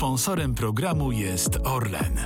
[0.00, 2.18] Sponsorem programu jest Orlen.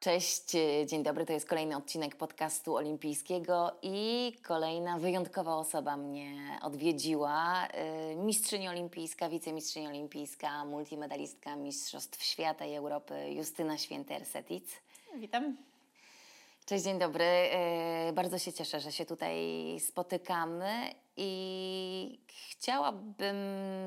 [0.00, 0.42] Cześć,
[0.86, 1.26] dzień dobry.
[1.26, 7.68] To jest kolejny odcinek podcastu olimpijskiego i kolejna wyjątkowa osoba mnie odwiedziła.
[8.12, 14.64] Y, mistrzyni olimpijska, wicemistrzyni olimpijska, multimedalistka Mistrzostw Świata i Europy Justyna Święter-Setic.
[15.16, 15.56] Witam.
[16.66, 17.24] Cześć, dzień dobry.
[18.08, 19.36] Y, bardzo się cieszę, że się tutaj
[19.80, 23.36] spotykamy i chciałabym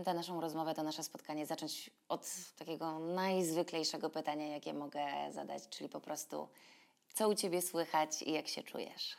[0.06, 5.90] tę naszą rozmowę, to nasze spotkanie zacząć od takiego najzwyklejszego pytania, jakie mogę zadać, czyli
[5.90, 6.48] po prostu
[7.14, 9.16] co u Ciebie słychać i jak się czujesz?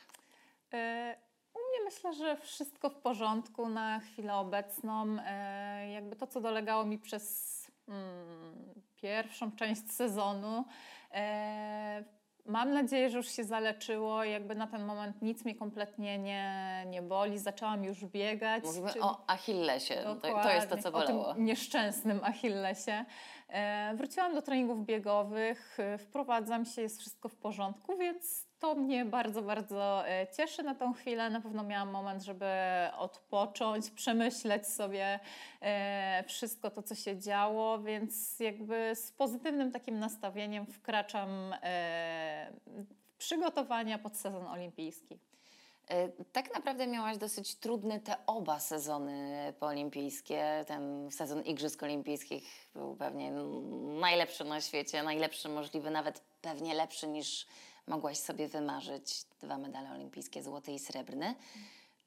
[0.73, 1.15] E,
[1.53, 5.17] u mnie myślę, że wszystko w porządku na chwilę obecną.
[5.25, 10.65] E, jakby to, co dolegało mi przez mm, pierwszą część sezonu,
[11.11, 12.03] e,
[12.47, 14.23] Mam nadzieję, że już się zaleczyło.
[14.23, 17.39] Jakby na ten moment nic mnie kompletnie nie, nie boli.
[17.39, 18.63] Zaczęłam już biegać.
[18.63, 19.01] Mówimy czy...
[19.01, 19.95] o Achillesie.
[20.03, 21.27] To, to, jest to, co bolało.
[21.27, 23.05] O tym nieszczęsnym Achillesie.
[23.49, 25.77] E, wróciłam do treningów biegowych.
[25.79, 30.75] E, wprowadzam się, jest wszystko w porządku, więc to mnie bardzo, bardzo e, cieszy na
[30.75, 31.29] tą chwilę.
[31.29, 32.45] Na pewno miałam moment, żeby
[32.97, 35.19] odpocząć, przemyśleć sobie
[35.61, 43.17] e, wszystko to, co się działo, więc jakby z pozytywnym takim nastawieniem wkraczam e, w
[43.17, 45.19] przygotowania pod sezon olimpijski.
[46.31, 50.65] Tak naprawdę miałaś dosyć trudne te oba sezony poolimpijskie.
[50.67, 53.31] Ten sezon Igrzysk Olimpijskich był pewnie
[53.99, 57.47] najlepszy na świecie, najlepszy możliwy, nawet pewnie lepszy niż
[57.87, 61.35] mogłaś sobie wymarzyć dwa medale olimpijskie, złoty i srebrny.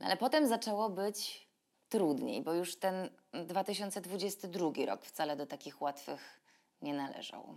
[0.01, 1.49] No ale potem zaczęło być
[1.89, 6.41] trudniej, bo już ten 2022 rok wcale do takich łatwych
[6.83, 7.57] nie należał.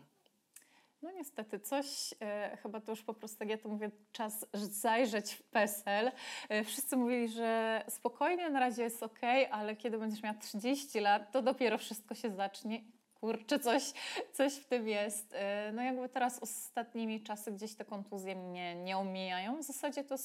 [1.01, 5.33] No niestety, coś, e, chyba to już po prostu, tak ja to mówię, czas zajrzeć
[5.33, 6.11] w PESEL.
[6.49, 9.19] E, wszyscy mówili, że spokojnie, na razie jest ok,
[9.51, 12.83] ale kiedy będziesz miała 30 lat, to dopiero wszystko się zacznie
[13.23, 13.93] kurczę, coś,
[14.33, 15.33] coś w tym jest.
[15.33, 15.37] Y,
[15.73, 19.57] no jakby teraz ostatnimi czasy gdzieś te kontuzje mnie nie omijają.
[19.57, 20.15] W zasadzie to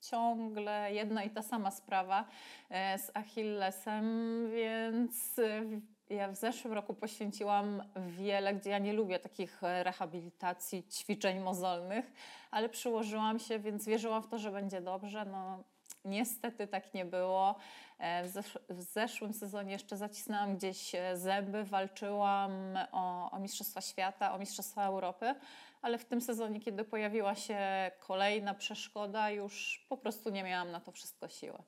[0.00, 4.04] ciągle jedna i ta sama sprawa y, z Achillesem,
[4.50, 5.80] więc y,
[6.10, 12.12] ja w zeszłym roku poświęciłam wiele, gdzie ja nie lubię takich rehabilitacji, ćwiczeń mozolnych,
[12.50, 15.24] ale przyłożyłam się, więc wierzyłam w to, że będzie dobrze.
[15.24, 15.64] No,
[16.04, 17.54] Niestety tak nie było.
[17.98, 23.80] E, w, zesz w zeszłym sezonie jeszcze zacisnęłam gdzieś e, zęby, walczyłam o, o Mistrzostwa
[23.80, 25.34] Świata, o Mistrzostwa Europy,
[25.82, 27.58] ale w tym sezonie, kiedy pojawiła się
[28.00, 31.58] kolejna przeszkoda, już po prostu nie miałam na to wszystko siły.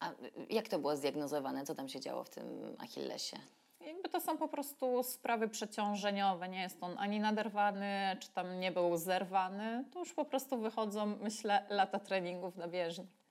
[0.00, 0.10] A
[0.50, 1.64] jak to było zdiagnozowane?
[1.64, 3.36] Co tam się działo w tym Achillesie?
[3.80, 6.48] Jakby to są po prostu sprawy przeciążeniowe.
[6.48, 9.84] Nie jest on ani naderwany, czy tam nie był zerwany.
[9.92, 13.21] To już po prostu wychodzą, myślę, lata treningów na bieżni.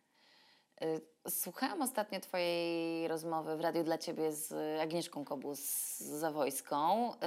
[0.84, 7.18] Y, słuchałam ostatnio Twojej rozmowy w Radiu dla Ciebie z Agnieszką Kobus-Zawojską, y,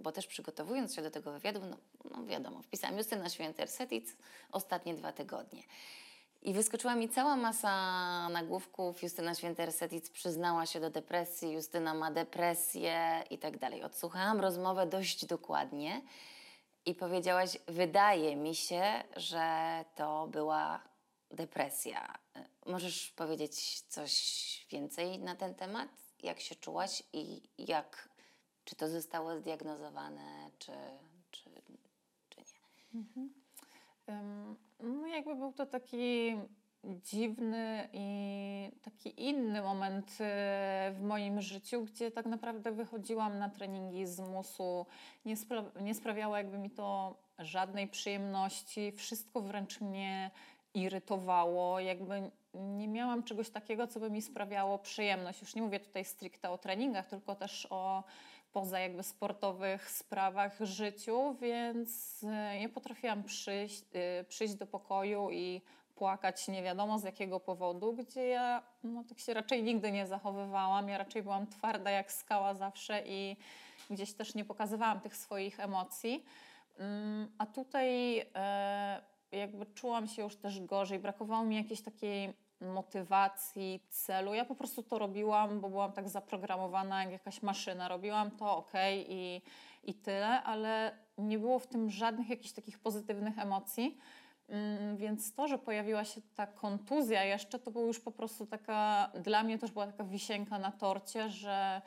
[0.00, 1.76] bo też przygotowując się do tego wywiadu, no,
[2.10, 4.16] no wiadomo, wpisałam Justyna Święter-Setic
[4.52, 5.62] ostatnie dwa tygodnie.
[6.42, 9.02] I wyskoczyła mi cała masa nagłówków.
[9.02, 13.82] Justyna Święter-Setic przyznała się do depresji, Justyna ma depresję i tak dalej.
[13.82, 16.02] Odsłuchałam rozmowę dość dokładnie
[16.86, 18.82] i powiedziałaś, wydaje mi się,
[19.16, 20.80] że to była
[21.30, 22.18] depresja.
[22.68, 25.88] Możesz powiedzieć coś więcej na ten temat?
[26.22, 28.08] Jak się czułaś i jak,
[28.64, 30.72] czy to zostało zdiagnozowane, czy,
[31.30, 31.50] czy,
[32.28, 33.00] czy nie?
[33.00, 33.32] Mhm.
[34.06, 36.36] Um, no jakby był to taki
[36.84, 44.06] dziwny i taki inny moment e, w moim życiu, gdzie tak naprawdę wychodziłam na treningi
[44.06, 44.86] z musu.
[45.24, 48.92] Nie, spra nie sprawiało jakby mi to żadnej przyjemności.
[48.92, 50.30] Wszystko wręcz mnie
[50.74, 55.40] irytowało, jakby nie miałam czegoś takiego, co by mi sprawiało przyjemność.
[55.40, 58.04] Już nie mówię tutaj stricte o treningach, tylko też o
[58.52, 65.60] poza jakby sportowych sprawach życiu, więc e, nie potrafiłam przyjść, e, przyjść do pokoju i
[65.94, 70.88] płakać nie wiadomo z jakiego powodu, gdzie ja no, tak się raczej nigdy nie zachowywałam.
[70.88, 73.36] Ja raczej byłam twarda jak skała zawsze i
[73.90, 76.24] gdzieś też nie pokazywałam tych swoich emocji.
[76.78, 79.02] Mm, a tutaj e,
[79.32, 84.34] jakby czułam się już też gorzej, brakowało mi jakiejś takiej motywacji, celu.
[84.34, 87.88] Ja po prostu to robiłam, bo byłam tak zaprogramowana jak jakaś maszyna.
[87.88, 88.72] Robiłam to ok
[89.08, 89.42] i,
[89.84, 93.98] i tyle, ale nie było w tym żadnych jakichś takich pozytywnych emocji.
[94.48, 99.10] Mm, więc to, że pojawiła się ta kontuzja jeszcze, to był już po prostu taka,
[99.22, 101.82] dla mnie też była taka wisienka na torcie, że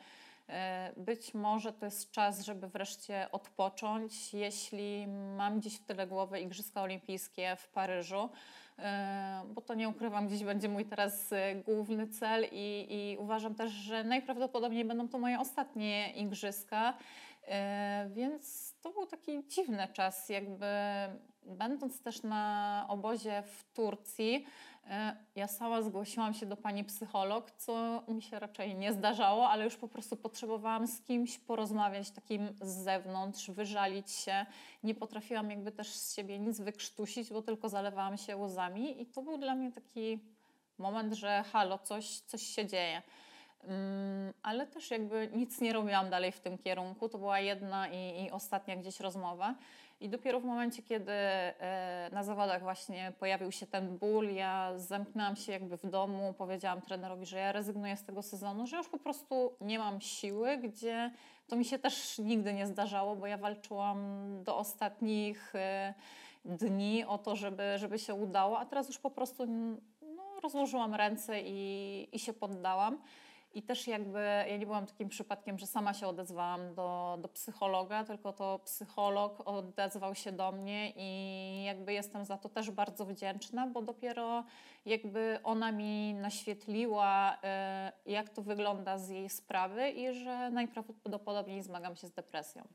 [0.96, 5.06] być może to jest czas, żeby wreszcie odpocząć, jeśli
[5.36, 8.28] mam gdzieś w tyle głowy Igrzyska Olimpijskie w Paryżu,
[8.78, 13.54] e, bo to nie ukrywam, gdzieś będzie mój teraz e, główny cel i, i uważam
[13.54, 16.94] też, że najprawdopodobniej będą to moje ostatnie Igrzyska,
[18.10, 20.66] więc to był taki dziwny czas, jakby
[21.42, 24.71] będąc też na obozie w Turcji, E,
[25.36, 29.76] ja sama zgłosiłam się do pani psycholog, co mi się raczej nie zdarzało, ale już
[29.76, 34.46] po prostu potrzebowałam z kimś porozmawiać takim z zewnątrz, wyżalić się.
[34.82, 39.22] Nie potrafiłam jakby też z siebie nic wykrztusić, bo tylko zalewałam się łzami i to
[39.22, 40.18] był dla mnie taki
[40.78, 43.02] moment, że halo, coś, coś się dzieje.
[43.62, 43.72] Um,
[44.42, 47.08] ale też jakby nic nie robiłam dalej w tym kierunku.
[47.08, 49.54] To była jedna i, i ostatnia gdzieś rozmowa.
[50.02, 55.36] I dopiero w momencie, kiedy e, na zawodach właśnie pojawił się ten ból, ja zamknęłam
[55.36, 58.98] się jakby w domu, powiedziałam trenerowi, że ja rezygnuję z tego sezonu, że już po
[58.98, 61.10] prostu nie mam siły, gdzie
[61.48, 63.98] to mi się też nigdy nie zdarzało, bo ja walczyłam
[64.44, 65.94] do ostatnich e,
[66.44, 71.40] dni o to, żeby, żeby się udało, a teraz już po prostu no, rozłożyłam ręce
[71.42, 72.98] i, i się poddałam.
[73.54, 74.18] I też jakby
[74.48, 79.48] ja nie byłam takim przypadkiem, że sama się odezwałam do, do psychologa, tylko to psycholog
[79.48, 84.44] odezwał się do mnie i jakby jestem za to też bardzo wdzięczna, bo dopiero
[84.86, 87.34] jakby ona mi naświetliła,
[88.06, 92.68] y, jak to wygląda z jej sprawy i że najprawdopodobniej zmagam się z depresją.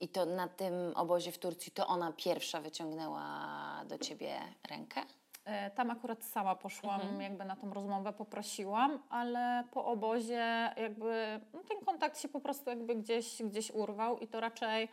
[0.00, 4.38] I to na tym obozie w Turcji to ona pierwsza wyciągnęła do ciebie
[4.70, 5.00] rękę?
[5.44, 7.20] E, tam akurat sama poszłam mhm.
[7.20, 12.70] jakby na tą rozmowę, poprosiłam, ale po obozie jakby no, ten kontakt się po prostu
[12.70, 14.88] jakby gdzieś, gdzieś urwał i to raczej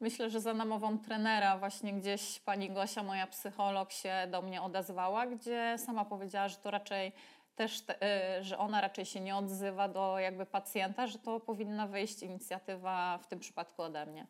[0.00, 5.26] myślę, że za namową trenera właśnie gdzieś pani Gosia, moja psycholog się do mnie odezwała,
[5.26, 7.12] gdzie sama powiedziała, że to raczej
[7.56, 11.86] też, te, e, że ona raczej się nie odzywa do jakby pacjenta, że to powinna
[11.86, 14.26] wyjść inicjatywa w tym przypadku ode mnie.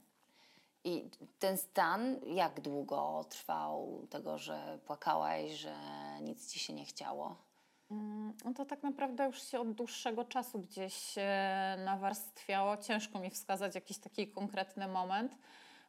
[0.84, 5.74] I ten stan jak długo trwał tego, że płakałaś, że
[6.22, 7.36] nic ci się nie chciało?
[7.90, 11.14] Mm, no to tak naprawdę już się od dłuższego czasu gdzieś
[11.84, 12.76] nawarstwiało.
[12.76, 15.38] Ciężko mi wskazać jakiś taki konkretny moment,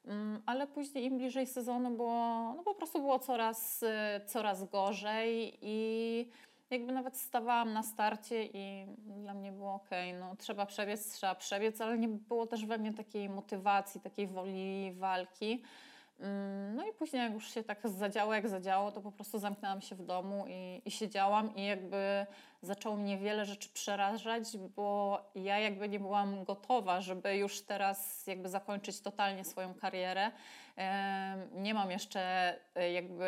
[0.05, 3.83] mm, ale później im bliżej sezonu było, no po prostu było coraz,
[4.27, 6.29] coraz gorzej i
[6.73, 9.89] jakby nawet stawałam na starcie i dla mnie było ok,
[10.19, 14.93] no trzeba przebiec, trzeba przebiec, ale nie było też we mnie takiej motywacji, takiej woli
[14.93, 15.63] walki.
[16.23, 19.81] Mm, no i później jak już się tak zadziało, jak zadziało, to po prostu zamknęłam
[19.81, 22.25] się w domu i, i siedziałam i jakby
[22.61, 28.49] zaczęło mnie wiele rzeczy przerażać, bo ja jakby nie byłam gotowa, żeby już teraz jakby
[28.49, 30.31] zakończyć totalnie swoją karierę.
[31.51, 33.27] Nie mam jeszcze e, jakby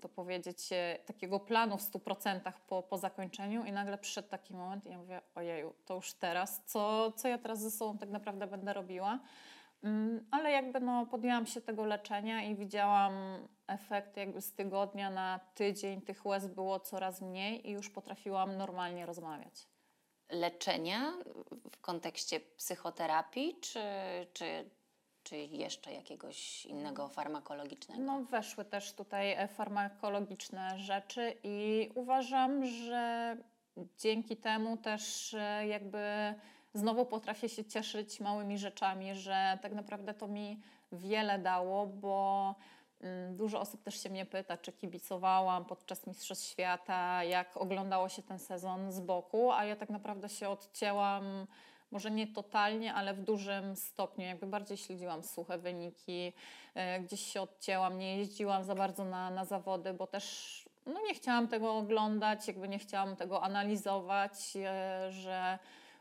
[0.00, 4.86] to powiedzieć e, takiego planu w 100% po, po zakończeniu i nagle przyszedł taki moment
[4.86, 8.46] i ja mówię, ojeju, to już teraz, co, co ja teraz ze sobą tak naprawdę
[8.46, 9.18] będę robiła?
[9.82, 13.12] Mm, ale jakby no, podjęłam się tego leczenia i widziałam
[13.66, 16.02] efekty jakby z tygodnia na tydzień.
[16.02, 19.68] Tych łez było coraz mniej i już potrafiłam normalnie rozmawiać.
[20.30, 21.12] Leczenia
[21.72, 23.80] w kontekście psychoterapii, czy,
[24.32, 24.70] czy,
[25.22, 28.02] czy jeszcze jakiegoś innego farmakologicznego?
[28.02, 33.36] No, weszły też tutaj e, farmakologiczne rzeczy i uważam, że
[33.98, 36.34] dzięki temu też e, jakby
[36.74, 40.60] znowu potrafię się cieszyć małymi rzeczami, że tak naprawdę to mi
[40.92, 42.54] wiele dało, bo
[43.00, 48.22] mm, Dużo osób też się mnie pyta, czy kibicowałam podczas Mistrzostw Świata, jak oglądało się
[48.22, 51.46] ten sezon z boku, a ja tak naprawdę się odcięłam,
[51.90, 54.24] może nie totalnie, ale w dużym stopniu.
[54.26, 56.32] Jakby bardziej śledziłam suche wyniki,
[56.74, 61.14] e, gdzieś się odcięłam, nie jeździłam za bardzo na, na zawody, bo też no, nie
[61.14, 65.58] chciałam tego oglądać, jakby nie chciałam tego analizować, e, że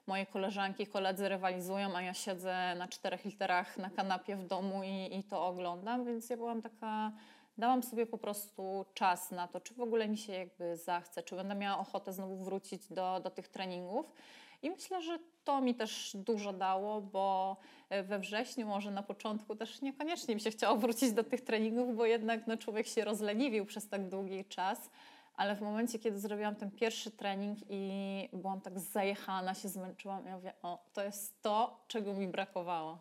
[0.10, 5.18] moje koleżanki, koledzy rywalizują, a ja siedzę na czterech literach na kanapie w domu i,
[5.18, 7.12] i to oglądam, więc ja byłam taka,
[7.58, 11.36] dałam sobie po prostu czas na to, czy w ogóle mi się jakby zachce, czy
[11.36, 14.14] będę miała ochotę znowu wrócić do, do tych treningów.
[14.62, 17.58] I myślę, że to mi też dużo dało, bo
[18.04, 22.06] we wrześniu, może na początku też niekoniecznie mi się chciało wrócić do tych treningów, bo
[22.06, 24.90] jednak no, człowiek się rozleniwił przez tak długi czas
[25.40, 30.36] ale w momencie, kiedy zrobiłam ten pierwszy trening i byłam tak zajechana, się zmęczyłam, ja
[30.36, 32.98] mówię, o, to jest to, czego mi brakowało.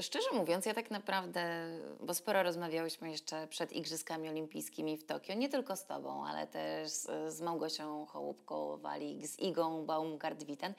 [0.00, 1.68] Szczerze mówiąc, ja tak naprawdę,
[2.00, 6.88] bo sporo rozmawiałyśmy jeszcze przed Igrzyskami Olimpijskimi w Tokio, nie tylko z Tobą, ale też
[7.28, 10.72] z, Małgosią Chołubką-Walik, z Igą Baumgart-Witten.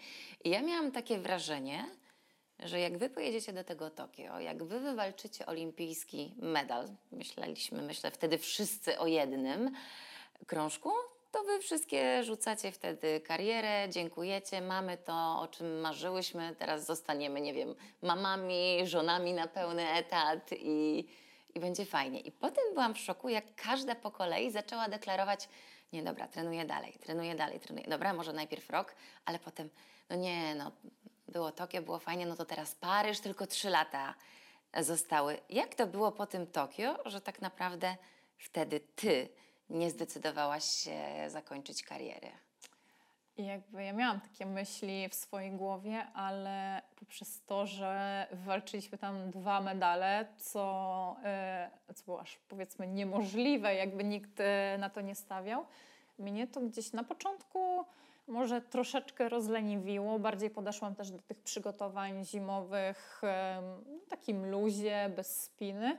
[0.43, 1.85] I ja miałam takie wrażenie,
[2.59, 8.37] że jak wy pojedziecie do tego Tokio, jak wy wywalczycie olimpijski medal, myśleliśmy, myślę wtedy
[8.37, 9.71] wszyscy o jednym
[10.47, 10.91] krążku,
[11.35, 17.53] to wy wszystkie rzucacie wtedy karierę, dziękujecie, mamy to, o czym marzyłyśmy, teraz zostaniemy, nie
[17.53, 21.07] wiem, mamami, żonami na pełny etat i,
[21.55, 22.19] i będzie fajnie.
[22.19, 25.49] I potem byłam w szoku, jak każda po kolei zaczęła deklarować,
[25.93, 27.87] nie dobra, trenuję dalej, trenuję dalej, trenuję.
[27.87, 28.95] Dobra, może najpierw rok,
[29.25, 29.69] ale potem,
[30.09, 30.71] no nie, no
[31.27, 34.13] było Tokio, było fajnie, no to teraz Paryż, tylko trzy lata
[34.79, 35.37] zostały.
[35.49, 37.95] Jak to było po tym Tokio, że tak naprawdę
[38.37, 39.29] wtedy ty
[39.69, 42.31] nie zdecydowałaś się zakończyć kariery?
[43.37, 49.31] I jakby ja miałam takie myśli w swojej głowie, ale poprzez to, że walczyliśmy tam
[49.31, 51.15] dwa medale, co,
[51.87, 55.65] yy, co było aż powiedzmy niemożliwe, jakby nikt yy, na to nie stawiał,
[56.19, 57.85] mnie to gdzieś na początku
[58.27, 60.19] może troszeczkę rozleniwiło.
[60.19, 63.21] Bardziej podeszłam też do tych przygotowań zimowych
[64.05, 65.97] w takim luzie, bez spiny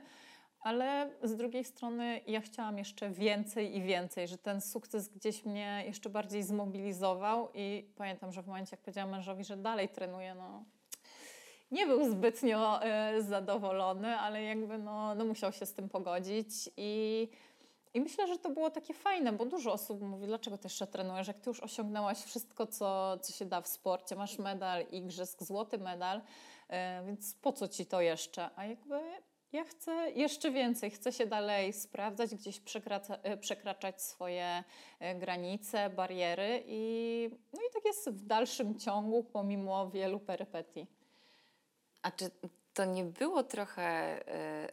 [0.67, 5.83] ale z drugiej strony ja chciałam jeszcze więcej i więcej, że ten sukces gdzieś mnie
[5.85, 10.63] jeszcze bardziej zmobilizował i pamiętam, że w momencie jak powiedziałam mężowi, że dalej trenuję, no
[11.71, 12.79] nie był zbytnio
[13.17, 17.27] y, zadowolony, ale jakby no, no musiał się z tym pogodzić i
[17.97, 21.27] i myślę, że to było takie fajne, bo dużo osób mówi, dlaczego ty jeszcze trenujesz,
[21.27, 25.77] jak ty już osiągnęłaś wszystko, co, co się da w sporcie, masz medal igrzysk, złoty
[25.77, 26.21] medal,
[26.69, 26.75] yy,
[27.05, 28.49] więc po co ci to jeszcze?
[28.55, 28.99] A jakby
[29.51, 32.61] ja chcę jeszcze więcej, chcę się dalej sprawdzać, gdzieś
[33.23, 34.63] e, przekraczać swoje
[34.99, 40.87] e, granice, bariery i, no i tak jest w dalszym ciągu, pomimo wielu perypetii.
[42.01, 42.29] A czy
[42.77, 44.19] to nie było trochę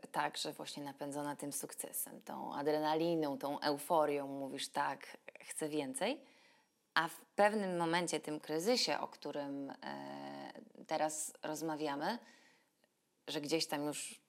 [0.05, 6.21] y, tak, że właśnie napędzona tym sukcesem, tą adrenaliną, tą euforią, mówisz tak, chcę więcej,
[6.95, 9.75] a w pewnym momencie, tym kryzysie, o którym y,
[10.87, 12.19] teraz rozmawiamy,
[13.29, 14.21] że gdzieś tam już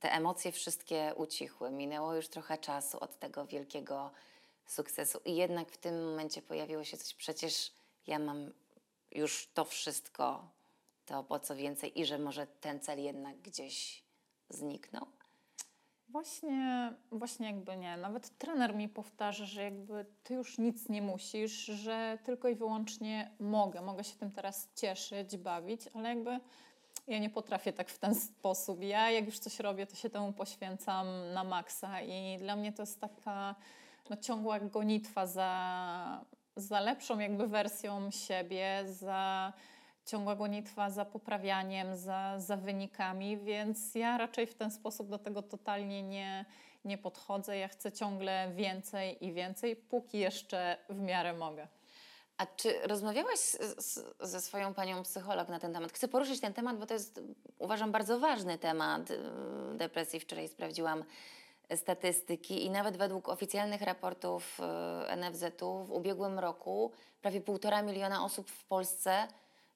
[0.00, 1.70] te emocje wszystkie ucichły.
[1.70, 4.10] Minęło już trochę czasu od tego wielkiego
[4.66, 7.14] sukcesu, i jednak w tym momencie pojawiło się coś.
[7.14, 7.72] Przecież
[8.06, 8.52] ja mam
[9.12, 10.48] już to wszystko,
[11.06, 14.04] to po co więcej, i że może ten cel jednak gdzieś
[14.48, 15.06] zniknął.
[16.08, 17.96] Właśnie, właśnie jakby nie.
[17.96, 23.30] Nawet trener mi powtarza, że jakby ty już nic nie musisz, że tylko i wyłącznie
[23.40, 23.80] mogę.
[23.80, 26.40] Mogę się tym teraz cieszyć, bawić, ale jakby
[27.06, 28.82] ja nie potrafię tak w ten sposób.
[28.82, 32.82] Ja jak już coś robię, to się temu poświęcam na maksa i dla mnie to
[32.82, 33.54] jest taka
[34.10, 36.24] no, ciągła gonitwa za,
[36.56, 39.52] za lepszą jakby wersją siebie, za
[40.06, 45.42] ciągła gonitwa za poprawianiem, za, za wynikami, więc ja raczej w ten sposób do tego
[45.42, 46.44] totalnie nie,
[46.84, 47.56] nie podchodzę.
[47.56, 51.68] Ja chcę ciągle więcej i więcej, póki jeszcze w miarę mogę.
[52.36, 55.92] A czy rozmawiałaś z, z, ze swoją panią psycholog na ten temat?
[55.92, 57.20] Chcę poruszyć ten temat, bo to jest,
[57.58, 59.18] uważam, bardzo ważny temat y,
[59.74, 60.20] depresji.
[60.20, 61.04] Wczoraj sprawdziłam
[61.76, 64.60] statystyki i nawet według oficjalnych raportów
[65.10, 66.92] y, NFZ-u w ubiegłym roku
[67.22, 69.28] prawie półtora miliona osób w Polsce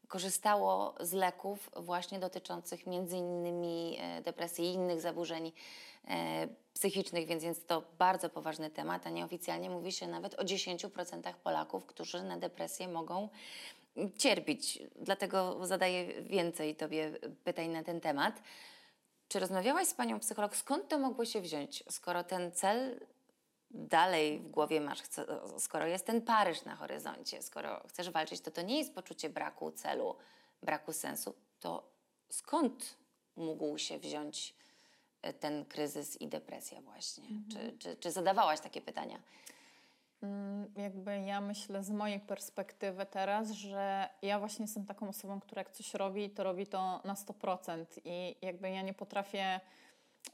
[0.09, 5.53] korzystało z leków właśnie dotyczących między innymi e, depresji i innych zaburzeń
[6.09, 11.35] e, psychicznych, więc jest to bardzo poważny temat, a nieoficjalnie mówi się nawet o 10%
[11.35, 13.29] Polaków, którzy na depresję mogą
[14.19, 14.83] cierpieć.
[14.97, 17.13] Dlatego zadaję więcej Tobie
[17.45, 18.43] pytań na ten temat.
[19.29, 23.01] Czy rozmawiałaś z panią psycholog, skąd to mogło się wziąć, skoro ten cel
[23.71, 25.03] dalej w głowie masz,
[25.59, 29.71] skoro jest ten Paryż na horyzoncie, skoro chcesz walczyć, to to nie jest poczucie braku
[29.71, 30.17] celu,
[30.63, 31.91] braku sensu, to
[32.29, 32.97] skąd
[33.37, 34.55] mógł się wziąć
[35.23, 37.25] e, ten kryzys i depresja właśnie?
[37.25, 37.49] Mhm.
[37.51, 39.19] Czy, czy, czy zadawałaś takie pytania?
[40.23, 45.61] Mm, jakby ja myślę z mojej perspektywy teraz, że ja właśnie jestem taką osobą, która
[45.61, 49.61] jak coś robi, to robi to na 100% i jakby ja nie potrafię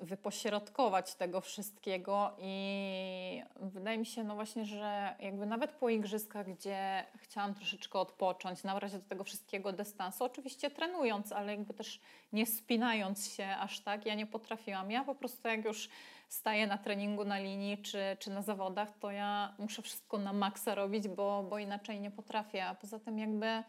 [0.00, 7.04] wypośrodkować tego wszystkiego i wydaje mi się no właśnie, że jakby nawet po igrzyskach, gdzie
[7.16, 12.00] chciałam troszeczkę odpocząć, nabrać do tego wszystkiego dystansu, oczywiście trenując, ale jakby też
[12.32, 14.90] nie spinając się aż tak, ja nie potrafiłam.
[14.90, 15.88] Ja po prostu jak już
[16.28, 20.74] staję na treningu na linii czy, czy na zawodach, to ja muszę wszystko na maksa
[20.74, 22.66] robić, bo, bo inaczej nie potrafię.
[22.66, 23.62] A poza tym jakby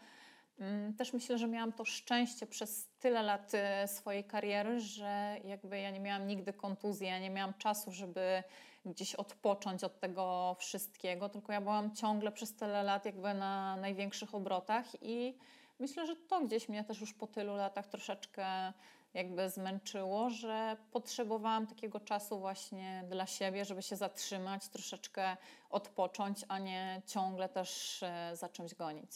[0.97, 5.89] też myślę, że miałam to szczęście przez tyle lat y, swojej kariery, że jakby ja
[5.89, 8.43] nie miałam nigdy kontuzji, ja nie miałam czasu, żeby
[8.85, 14.35] gdzieś odpocząć od tego wszystkiego, tylko ja byłam ciągle przez tyle lat jakby na największych
[14.35, 15.37] obrotach i
[15.79, 18.73] myślę, że to gdzieś mnie też już po tylu latach troszeczkę
[19.13, 25.37] jakby zmęczyło, że potrzebowałam takiego czasu właśnie dla siebie, żeby się zatrzymać, troszeczkę
[25.69, 29.11] odpocząć, a nie ciągle też y, za czymś gonić.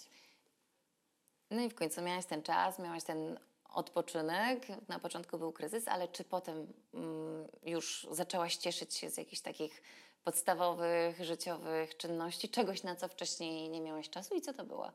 [1.51, 3.39] No i w końcu miałaś ten czas, miałaś ten
[3.73, 4.67] odpoczynek.
[4.87, 9.81] Na początku był kryzys, ale czy potem mm, już zaczęłaś cieszyć się z jakichś takich
[10.23, 14.91] podstawowych, życiowych czynności, czegoś, na co wcześniej nie miałeś czasu i co to było?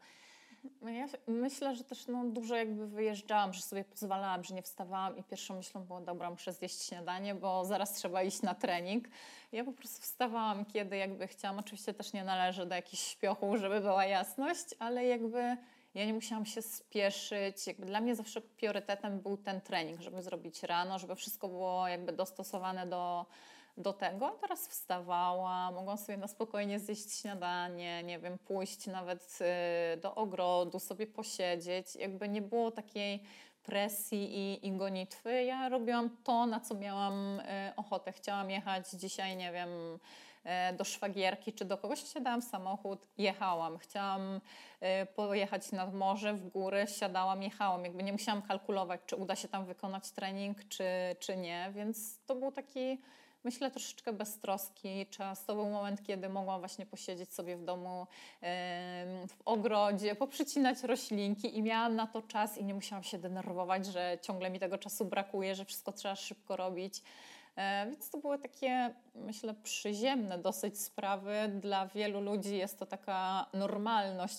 [0.81, 5.17] No ja myślę, że też no, dużo jakby wyjeżdżałam, że sobie pozwalałam, że nie wstawałam
[5.17, 9.09] i pierwszą myślą było, dobra, muszę zjeść śniadanie, bo zaraz trzeba iść na trening.
[9.53, 11.59] Ja po prostu wstawałam, kiedy jakby chciałam.
[11.59, 15.57] Oczywiście też nie należy do jakichś śpiochów, żeby była jasność, ale jakby
[15.95, 17.67] ja nie musiałam się spieszyć.
[17.67, 22.13] Jakby dla mnie zawsze priorytetem był ten trening, żeby zrobić rano, żeby wszystko było jakby
[22.13, 23.27] dostosowane do,
[23.77, 24.31] do tego.
[24.41, 29.39] Teraz wstawałam, mogłam sobie na spokojnie zjeść śniadanie, nie wiem, pójść nawet
[29.97, 31.97] y, do ogrodu, sobie posiedzieć.
[31.97, 33.23] Jakby nie było takiej
[33.63, 35.45] presji i, i gonitwy.
[35.45, 37.43] Ja robiłam to, na co miałam y,
[37.77, 38.13] ochotę.
[38.13, 39.99] Chciałam jechać dzisiaj, nie wiem,
[40.77, 43.79] do szwagierki czy do kogoś, wsiadałam w samochód, jechałam.
[43.79, 44.41] Chciałam
[44.81, 47.85] e, pojechać nad morze, w góry, siadałam, jechałam.
[47.85, 50.85] Jakby nie musiałam kalkulować, czy uda się tam wykonać trening, czy,
[51.19, 53.01] czy nie, więc to był taki,
[53.45, 55.45] myślę, troszeczkę beztroski czas.
[55.45, 58.07] To był moment, kiedy mogłam właśnie posiedzieć sobie w domu,
[58.41, 63.87] em, w ogrodzie, poprzycinać roślinki i miałam na to czas i nie musiałam się denerwować,
[63.87, 67.03] że ciągle mi tego czasu brakuje, że wszystko trzeba szybko robić.
[67.57, 71.35] E, Więc to były takie, myślę, przyziemne dosyć sprawy.
[71.61, 74.39] Dla wielu ludzi jest to taka normalność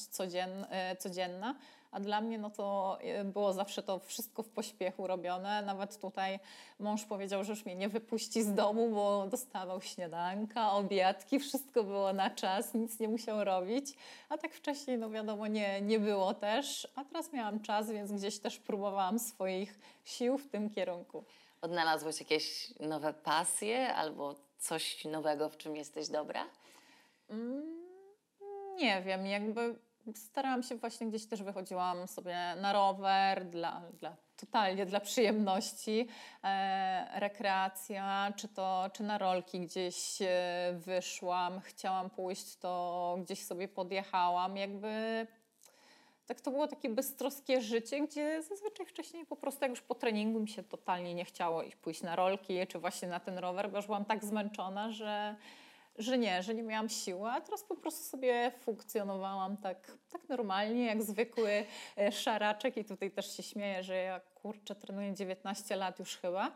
[0.70, 1.56] e, codzienna,
[1.92, 5.62] a dla mnie no to e, było zawsze to wszystko w pośpiechu robione.
[5.62, 6.40] Nawet tutaj
[6.80, 12.14] mąż powiedział, że już mnie nie wypuści z domu, bo dostawał śniadanka, obiadki, wszystko było
[12.14, 13.94] na czas, nic nie musiał robić.
[14.30, 16.88] A tak wcześniej, no wiadomo, nie, nie było też.
[16.96, 21.24] A teraz miałam czas, więc gdzieś też próbowałam swoich sił w tym kierunku.
[21.62, 26.46] Odnalazłeś jakieś nowe pasje albo coś nowego, w czym jesteś dobra?
[27.30, 27.86] Mm,
[28.78, 29.80] Nie wiem, jakby
[30.16, 36.08] starałam się właśnie gdzieś też wychodziłam sobie na rower dla, dla totalnie dla przyjemności,
[36.44, 40.28] e, rekreacja, czy to czy na rolki gdzieś e,
[40.74, 45.28] wyszłam, chciałam pójść, to gdzieś sobie podjechałam, jakby
[46.26, 50.40] tak to było takie beztroskie życie, gdzie zazwyczaj wcześniej po prostu jak już po treningu
[50.40, 53.78] mi się totalnie nie chciało iść pójść na rolki czy właśnie na ten rower, bo
[53.78, 55.36] już byłam tak zmęczona, że,
[55.98, 60.86] że nie, że nie miałam siły, a teraz po prostu sobie funkcjonowałam tak, tak normalnie,
[60.86, 61.66] jak zwykły
[61.98, 66.52] e, szaraczek i tutaj też się śmieję, że ja kurczę trenuję 19 lat już chyba,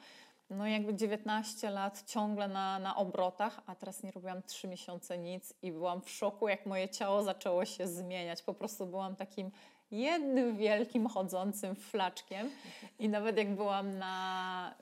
[0.49, 5.53] no jakby 19 lat ciągle na, na obrotach, a teraz nie robiłam 3 miesiące nic
[5.61, 8.43] i byłam w szoku, jak moje ciało zaczęło się zmieniać.
[8.43, 9.51] Po prostu byłam takim
[9.91, 12.49] jednym wielkim chodzącym flaczkiem
[12.99, 14.75] i nawet jak byłam na,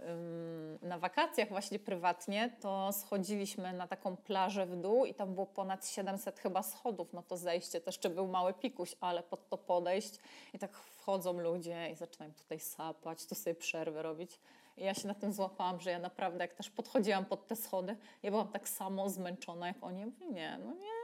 [0.82, 5.88] na wakacjach właśnie prywatnie, to schodziliśmy na taką plażę w dół i tam było ponad
[5.88, 10.20] 700 chyba schodów, no to zejście też jeszcze był mały pikuś, ale pod to podejść
[10.54, 14.40] i tak wchodzą ludzie i zaczynają tutaj sapać, tu sobie przerwy robić.
[14.78, 17.96] I ja się na tym złapałam, że ja naprawdę, jak też podchodziłam pod te schody,
[18.24, 20.00] ja byłam tak samo zmęczona jak oni.
[20.00, 20.98] Ja mówię, nie, no nie,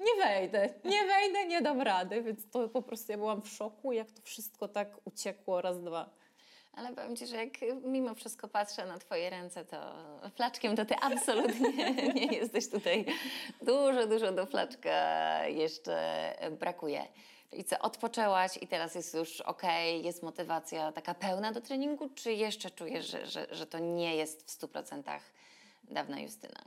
[0.00, 2.22] nie wejdę, nie wejdę, nie dam rady.
[2.22, 6.10] Więc to po prostu ja byłam w szoku, jak to wszystko tak uciekło raz, dwa.
[6.72, 7.52] Ale powiem Ci, że jak
[7.84, 9.76] mimo wszystko patrzę na Twoje ręce, to
[10.30, 13.04] flaczkiem to Ty absolutnie nie jesteś tutaj.
[13.62, 17.08] Dużo, dużo do flaczka jeszcze brakuje.
[17.56, 19.62] I co, odpoczęłaś i teraz jest już ok,
[20.02, 24.50] jest motywacja taka pełna do treningu, czy jeszcze czujesz, że, że, że to nie jest
[24.50, 25.02] w 100%
[25.84, 26.60] dawna Justyna?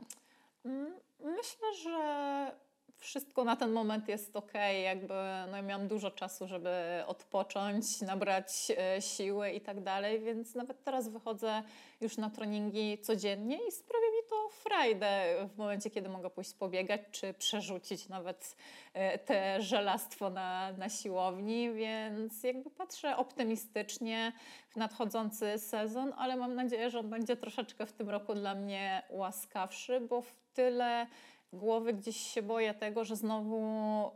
[0.64, 2.52] Mm, Myślę, że
[3.00, 4.52] wszystko na ten moment jest ok.
[4.84, 5.14] Jakby
[5.50, 6.70] no ja miałam dużo czasu, żeby
[7.06, 11.62] odpocząć, nabrać e, siły i tak dalej, więc nawet teraz wychodzę
[12.00, 15.22] już na treningi codziennie i sprawia mi to frajdę
[15.54, 18.56] w momencie, kiedy mogę pójść pobiegać, czy przerzucić nawet
[18.94, 24.32] e, te żelastwo na, na siłowni, więc jakby patrzę optymistycznie
[24.68, 29.02] w nadchodzący sezon, ale mam nadzieję, że on będzie troszeczkę w tym roku dla mnie
[29.10, 31.06] łaskawszy, bo w tyle
[31.52, 33.60] głowy gdzieś się boję tego, że znowu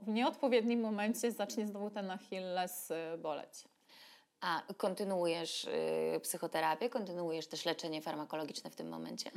[0.02, 3.64] w nieodpowiednim momencie zacznie znowu ten Achilles y, boleć.
[4.40, 9.30] A kontynuujesz y, psychoterapię, kontynuujesz też leczenie farmakologiczne w tym momencie?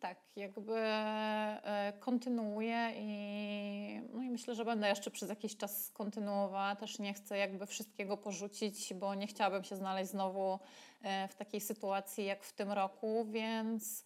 [0.00, 6.76] Tak, jakby e, kontynuuję i, no i myślę, że będę jeszcze przez jakiś czas kontynuowała.
[6.76, 10.58] Też nie chcę jakby wszystkiego porzucić, bo nie chciałabym się znaleźć znowu
[11.02, 14.04] e, w takiej sytuacji jak w tym roku, więc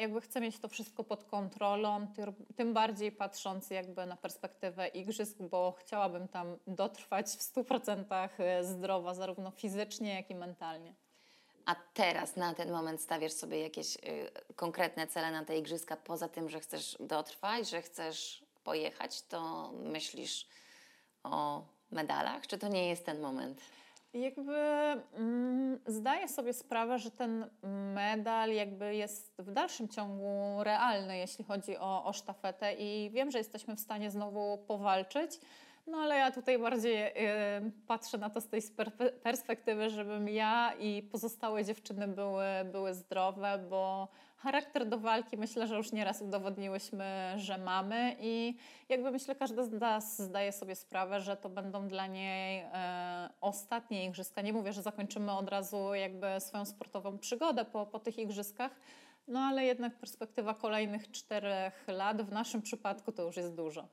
[0.00, 2.06] jakby chcę mieć to wszystko pod kontrolą,
[2.56, 9.50] tym, bardziej patrząc jakby na perspektywę igrzysk, bo chciałabym tam dotrwać w 100% zdrowa, zarówno
[9.50, 10.94] fizycznie, jak i mentalnie.
[11.66, 16.28] A teraz, na ten moment, stawiasz sobie jakieś y, konkretne cele na te igrzyska, poza
[16.28, 20.46] tym, że chcesz dotrwać, że chcesz pojechać, to myślisz
[21.22, 22.46] o medalach?
[22.46, 23.60] Czy to nie jest ten moment?
[24.14, 24.56] Jakby
[25.14, 27.50] mm, zdaję sobie sprawę, że ten
[27.94, 33.38] medal jakby jest w dalszym ciągu realny, jeśli chodzi o, o sztafetę i wiem, że
[33.38, 35.40] jesteśmy w stanie znowu powalczyć.
[35.86, 37.12] No ale ja tutaj bardziej
[37.86, 38.62] patrzę na to z tej
[39.22, 45.76] perspektywy, żebym ja i pozostałe dziewczyny były, były zdrowe, bo charakter do walki myślę, że
[45.76, 48.56] już nieraz udowodniłyśmy, że mamy i
[48.88, 54.06] jakby myślę, każda z nas zdaje sobie sprawę, że to będą dla niej e, ostatnie
[54.06, 54.42] igrzyska.
[54.42, 58.72] Nie mówię, że zakończymy od razu jakby swoją sportową przygodę po, po tych igrzyskach,
[59.28, 63.88] no ale jednak perspektywa kolejnych czterech lat w naszym przypadku to już jest dużo.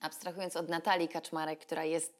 [0.00, 2.18] Abstrahując od Natalii Kaczmarek, która jest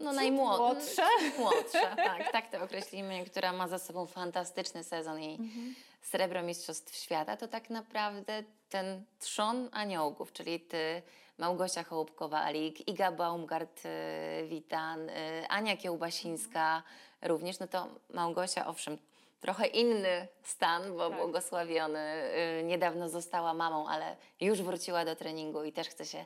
[0.00, 1.08] no najmłodsza.
[1.38, 5.74] Młodsza, tak, tak to określimy, która ma za sobą fantastyczny sezon i mhm.
[6.02, 11.02] srebro Mistrzostw Świata, to tak naprawdę ten trzon aniołków, czyli ty,
[11.38, 16.82] Małgosia Hołubkowa-Alik, Iga Baumgart-Witan, y, Ania Kiełbasińska
[17.22, 18.98] również, no to Małgosia, owszem,
[19.44, 21.18] trochę inny stan, bo tak.
[21.18, 22.22] błogosławiony.
[22.60, 26.24] Y, niedawno została mamą, ale już wróciła do treningu i też chce się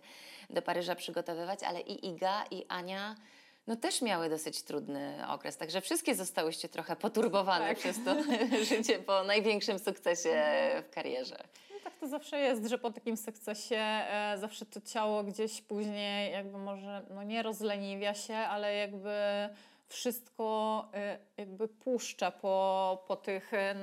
[0.51, 3.17] do Paryża przygotowywać, ale i Iga, i Ania
[3.67, 7.79] no też miały dosyć trudny okres, także wszystkie zostałyście trochę poturbowane tak.
[7.79, 8.17] przez to
[8.71, 10.43] życie po największym sukcesie
[10.89, 11.39] w karierze.
[11.71, 16.33] No tak to zawsze jest, że po takim sukcesie e, zawsze to ciało gdzieś później
[16.33, 19.11] jakby może, no nie rozleniwia się, ale jakby
[19.89, 23.75] wszystko e, jakby puszcza po, po tych e,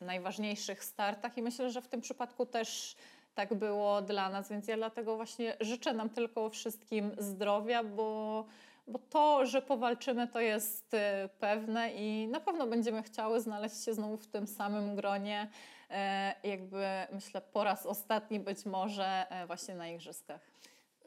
[0.00, 2.96] najważniejszych startach i myślę, że w tym przypadku też
[3.34, 8.44] tak było dla nas, więc ja dlatego właśnie życzę nam tylko wszystkim zdrowia, bo
[8.90, 10.98] bo to, że powalczymy, to jest y,
[11.38, 15.48] pewne i na pewno będziemy chciały znaleźć się znowu w tym samym gronie,
[15.90, 20.40] e, jakby myślę po raz ostatni być może e, właśnie na igrzyskach.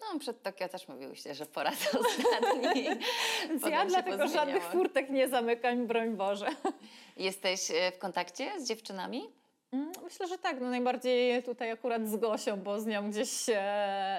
[0.04, 2.86] No, przed Tokio też mówiłyście, że po raz ostatni.
[3.72, 6.48] Ja dlatego żadnych furtek nie zamykam, broń Boże.
[7.18, 9.30] Jesteś e, w kontakcie z dziewczynami?
[9.72, 10.62] Mm, myślę, że tak.
[10.62, 13.46] No najbardziej tutaj akurat z Gosią, bo z nią gdzieś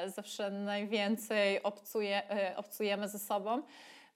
[0.07, 2.23] zawsze najwięcej obcuje,
[2.57, 3.63] obcujemy ze sobą.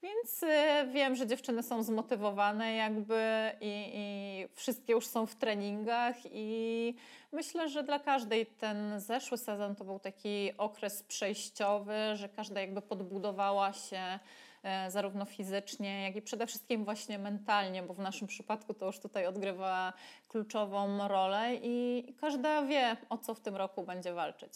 [0.03, 6.17] Więc e, wiem, że dziewczyny są zmotywowane jakby i, i, wszystkie już są w treningach
[6.25, 6.95] i
[7.33, 12.83] myślę, że dla każdej ten zeszły sezon to był taki okres przejściowy, że każda jakby
[12.83, 14.19] podbudowała się
[14.63, 18.99] E, zarówno fizycznie, jak i przede wszystkim właśnie mentalnie, bo w naszym przypadku to już
[18.99, 19.93] tutaj odgrywa
[20.29, 24.53] kluczową rolę i każda wie, o co w tym roku będzie walczyć.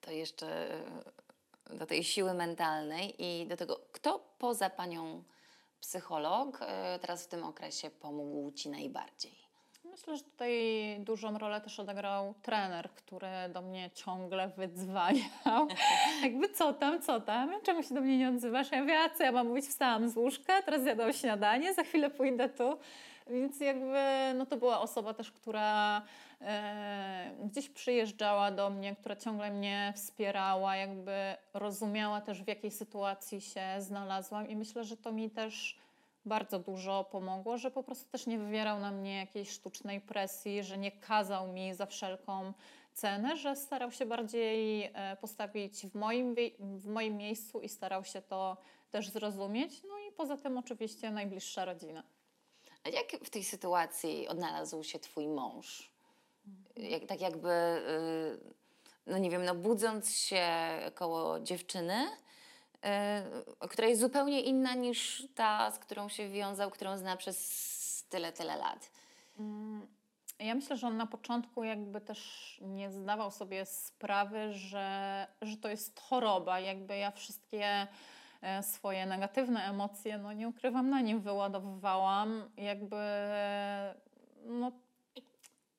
[0.00, 0.68] To jeszcze
[1.70, 5.22] do tej siły mentalnej i do tego, kto poza panią
[5.80, 9.46] psycholog e, teraz w tym okresie pomógł ci najbardziej?
[9.90, 10.52] Myślę, że tutaj
[10.98, 15.68] dużą rolę też odegrał trener, który do mnie ciągle wydzwaniał.
[16.22, 17.50] Jakby co tam, co tam?
[17.62, 18.72] Czemu się do mnie nie odzywasz?
[18.72, 19.66] Ja mówię, a co ja mam mówić?
[19.66, 22.78] Wstałam z łóżka, teraz jadłam śniadanie, za chwilę pójdę tu.
[23.30, 23.98] Więc jakby
[24.34, 26.02] no to była osoba też, która
[26.40, 31.12] e, gdzieś przyjeżdżała do mnie, która ciągle mnie wspierała, jakby
[31.54, 35.78] rozumiała też w jakiej sytuacji się znalazłam i myślę, że to mi też
[36.24, 40.78] bardzo dużo pomogło, że po prostu też nie wywierał na mnie jakiejś sztucznej presji, że
[40.78, 42.52] nie kazał mi za wszelką
[42.92, 48.22] cenę, że starał się bardziej e, postawić w moim, w moim miejscu i starał się
[48.22, 48.56] to
[48.90, 49.82] też zrozumieć.
[49.82, 52.02] No i poza tym oczywiście najbliższa rodzina.
[52.86, 55.90] A jak w tej sytuacji odnalazł się twój mąż?
[56.76, 58.54] Jak, tak jakby, y,
[59.06, 60.46] no nie wiem, no budząc się
[60.94, 62.06] koło dziewczyny,
[63.62, 68.32] Y, która jest zupełnie inna niż ta, z którą się wiązał, którą zna przez tyle,
[68.32, 68.90] tyle lat.
[69.38, 69.86] Mm,
[70.38, 75.68] ja myślę, że on na początku jakby też nie zdawał sobie sprawy, że, że to
[75.68, 76.60] jest choroba.
[76.60, 77.86] Jakby ja wszystkie
[78.62, 82.42] swoje negatywne emocje, no nie ukrywam, na nim wyładowywałam.
[82.56, 82.96] Jakby
[84.44, 84.72] no,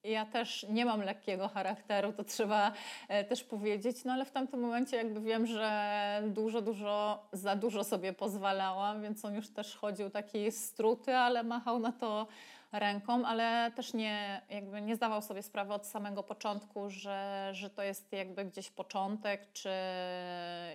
[0.04, 2.72] ja też nie mam lekkiego charakteru, to trzeba
[3.08, 7.84] e, też powiedzieć, no ale w tamtym momencie jakby wiem, że dużo, dużo, za dużo
[7.84, 12.28] sobie pozwalałam, więc on już też chodził taki struty, ale machał na to
[12.72, 17.84] ręką, ale też nie, jakby nie zdawał sobie sprawy od samego początku, że, że to
[17.84, 19.70] jest jakby gdzieś początek, czy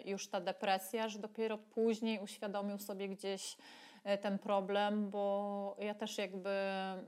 [0.05, 3.57] już ta depresja, że dopiero później uświadomił sobie gdzieś
[4.05, 6.51] E, ten problem, bo ja też jakby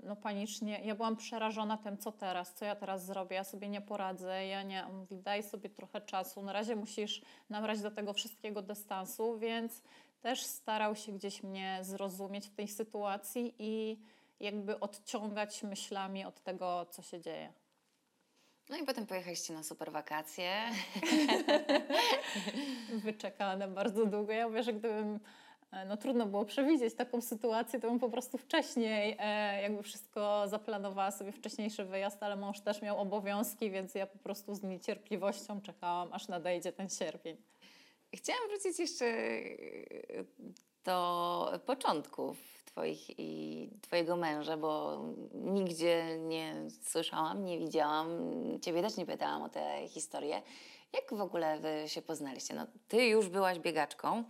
[0.03, 3.81] no panicznie, ja byłam przerażona tym, co teraz, co ja teraz zrobię, ja sobie nie
[3.81, 8.13] poradzę, ja nie, on mówi, daj sobie trochę czasu, na razie musisz nabrać do tego
[8.13, 9.83] wszystkiego dystansu, więc
[10.21, 13.99] też starał się gdzieś mnie zrozumieć w tej sytuacji i
[14.41, 17.53] jakby odciągać myślami od tego, co się dzieje.
[18.69, 20.63] No i potem pojechaliście na super wakacje.
[23.05, 24.33] Wyczekane bardzo długo.
[24.33, 25.21] Ja mówię, że gdybym
[25.73, 30.49] e, no trudno było przewidzieć taką sytuację, to bym po prostu wcześniej e, jakby wszystko
[30.49, 35.61] zaplanowała sobie wcześniejszy wyjazd, ale mąż też miał obowiązki, więc ja po prostu z niecierpliwością
[35.61, 37.37] czekałam, aż nadejdzie ten sierpień.
[38.15, 39.15] Chciałam wrócić jeszcze
[40.85, 45.01] do początków twoich i twojego męża, bo
[45.35, 48.09] nigdzie nie słyszałam, nie widziałam,
[48.63, 50.43] ciebie też nie pytałam o tę historię.
[50.93, 52.55] Jak w ogóle wy się poznaliście?
[52.55, 54.25] No, ty już byłaś biegaczką,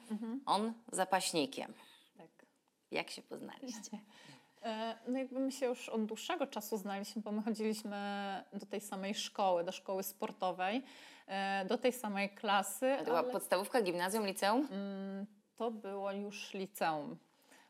[0.47, 1.75] on zapaśnikiem.
[2.19, 2.47] Tak.
[2.91, 3.99] Jak się poznaliście?
[4.63, 7.97] E, No jakby my się już od dłuższego czasu znaliśmy, bo my chodziliśmy
[8.53, 10.83] do tej samej szkoły, do szkoły sportowej,
[11.27, 12.95] e, do tej samej klasy.
[12.99, 14.69] To była ale- podstawówka, gimnazjum, liceum?
[14.71, 15.27] Mm,
[15.57, 17.17] To było już liceum.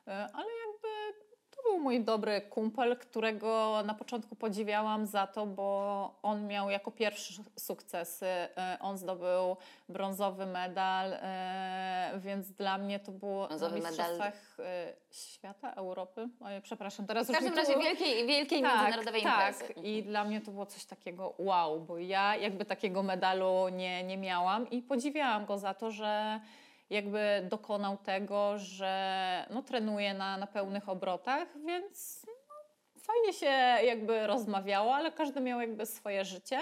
[0.06, 0.46] E, Ale
[0.88, 6.70] jakby to był mój dobry kumpel, którego na początku podziwiałam za to, bo on miał
[6.70, 8.26] jako pierwszy sukcesy.
[8.26, 9.56] E, On zdobył
[9.88, 16.28] brązowy medal, e, więc dla mnie to było Brązowy na medal- mistrzostwach e, świata, Europy.
[16.40, 19.74] Oj, przepraszam, teraz W już mi każdym razie wielkiej, wielkiej międzynarodowej tak, imprezy.
[19.74, 24.04] Tak, i dla mnie to było coś takiego wow, bo ja jakby takiego medalu nie,
[24.04, 26.40] nie miałam i podziwiałam go za to, że
[26.90, 32.54] jakby dokonał tego, że no, trenuje na, na pełnych obrotach, więc no,
[33.00, 36.60] fajnie się jakby rozmawiało, ale każdy miał jakby swoje życie.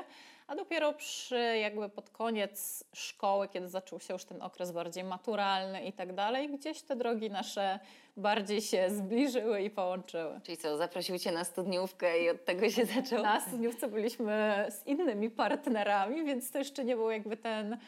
[0.52, 5.84] A dopiero przy jakby pod koniec szkoły, kiedy zaczął się już ten okres bardziej maturalny
[5.84, 7.78] i tak dalej, gdzieś te drogi nasze
[8.16, 10.40] bardziej się zbliżyły i połączyły.
[10.42, 13.22] Czyli co, zaprosił cię na studniówkę i od tego się zaczęło?
[13.22, 17.78] Na studniówce byliśmy z innymi partnerami, więc to jeszcze nie był jakby ten,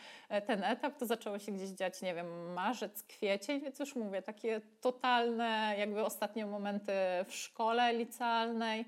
[0.46, 0.96] ten etap.
[0.98, 6.04] To zaczęło się gdzieś dziać, nie wiem, marzec, kwiecień, więc już mówię, takie totalne jakby
[6.04, 6.92] ostatnie momenty
[7.26, 8.84] w szkole licealnej.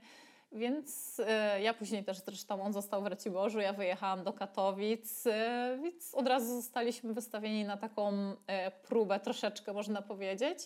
[0.53, 5.79] Więc e, ja później też zresztą on został w Raciborzu, ja wyjechałam do Katowic, e,
[5.83, 8.13] więc od razu zostaliśmy wystawieni na taką
[8.47, 10.59] e, próbę troszeczkę można powiedzieć,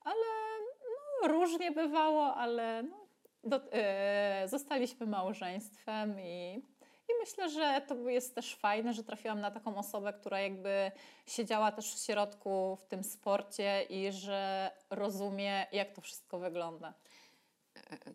[0.00, 0.24] ale
[1.22, 3.06] no, różnie bywało, ale no,
[3.44, 3.60] do,
[4.46, 6.62] zostaliśmy małżeństwem i,
[7.08, 10.90] i myślę, że to jest też fajne, że trafiłam na taką osobę, która jakby
[11.26, 16.94] siedziała też w środku w tym sporcie i że rozumie, jak to wszystko wygląda.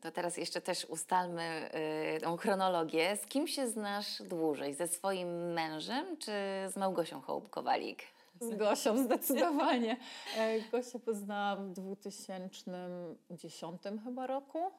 [0.01, 1.69] To teraz jeszcze też ustalmy
[2.17, 3.17] y, tą chronologię.
[3.17, 4.73] Z kim się znasz dłużej?
[4.73, 6.31] Ze swoim mężem czy
[6.67, 8.03] z Małgosią Hołbkowalik?
[8.39, 9.97] Z Gosią zdecydowanie.
[10.37, 14.71] E, Gosię poznałam w 2010 chyba roku.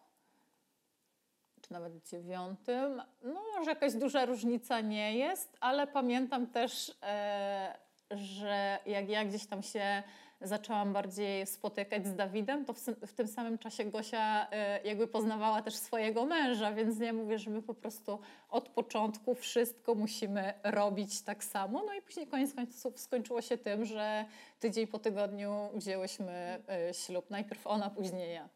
[1.61, 3.03] Czy nawet dziewiątym.
[3.23, 7.79] No, może jakaś duża różnica nie jest, ale pamiętam też, e,
[8.11, 10.03] że jak ja gdzieś tam się
[10.45, 15.63] zaczęłam bardziej spotykać z Dawidem, to w, w tym samym czasie Gosia e, jakby poznawała
[15.63, 18.19] też swojego męża, więc nie mówię, że my po prostu
[18.51, 21.83] od początku wszystko musimy robić tak samo.
[21.87, 24.25] No i później koniec końców skończyło się tym, że
[24.61, 27.31] tydzień po tygodniu wzięłyśmy e, ślub.
[27.31, 28.49] Najpierw ona, później ja.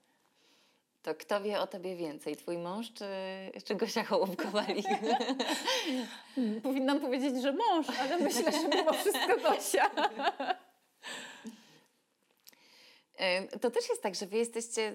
[1.02, 2.36] To kto wie o tobie więcej?
[2.36, 3.04] Twój mąż czy,
[3.64, 4.86] czy Gosia Hołbkowalik?
[6.34, 9.90] Hmm, Powinnam powiedzieć, że mąż, ale myślę, że mimo wszystko Gosia.
[13.60, 14.92] To też jest tak, że wy jesteście,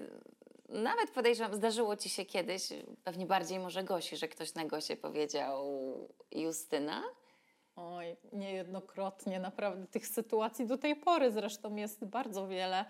[0.68, 2.68] nawet podejrzewam, zdarzyło ci się kiedyś,
[3.04, 5.64] pewnie bardziej może Gosi, że ktoś na Gosię powiedział
[6.32, 7.02] Justyna?
[7.76, 12.84] Oj, niejednokrotnie, naprawdę tych sytuacji do tej pory zresztą jest bardzo wiele.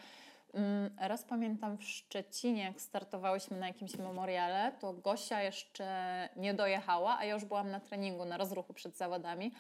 [0.55, 7.19] Mm, Raz pamiętam w Szczecinie, jak startowałyśmy na jakimś memoriale, to Gosia jeszcze nie dojechała,
[7.19, 9.53] a ja już byłam na treningu, na rozruchu przed zawodami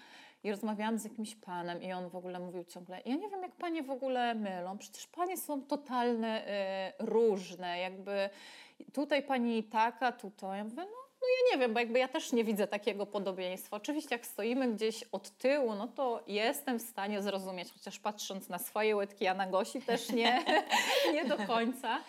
[0.45, 3.53] i rozmawiałam z jakimś panem i on w ogóle mówił ciągle, ja nie wiem jak
[3.53, 6.49] panie w ogóle mylą, przecież panie są totalne,
[6.99, 8.31] y, różne, jakby
[8.93, 10.59] tutaj pani taka, tutaj.
[10.59, 13.77] Ja mówię, no, no ja nie wiem, bo jakby ja też nie widzę takiego podobieństwa.
[13.77, 18.59] Oczywiście jak stoimy gdzieś od tyłu, no to jestem w stanie zrozumieć, chociaż patrząc na
[18.59, 20.45] swoje łydki, a na Gosi też nie,
[21.15, 22.01] nie do końca.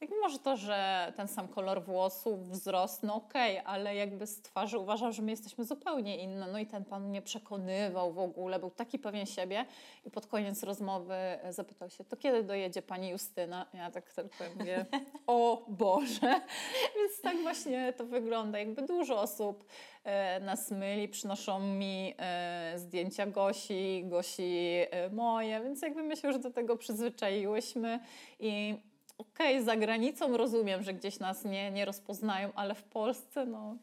[0.00, 4.78] Tak może to, że ten sam kolor włosów, wzrost, no okej, ale jakby z twarzy
[4.78, 6.46] uważał, że my jesteśmy zupełnie inne.
[6.52, 9.64] No i ten pan mnie przekonywał w ogóle, był taki pewien siebie
[10.04, 13.66] i pod koniec rozmowy e, zapytał się, to kiedy dojedzie pani Justyna?
[13.74, 14.86] Ja tak tylko mówię,
[15.26, 16.40] o Boże.
[16.96, 18.58] Więc tak właśnie to wygląda.
[18.58, 19.64] Jakby dużo osób
[20.04, 24.78] e, nas myli, przynoszą mi e, zdjęcia Gosi, Gosi
[25.12, 28.00] moje, więc jakby my się już do tego przyzwyczaiłyśmy
[28.40, 28.74] i
[29.18, 33.76] okej, za granicą rozumiem, że gdzieś nas nie, nie rozpoznają, ale w Polsce no,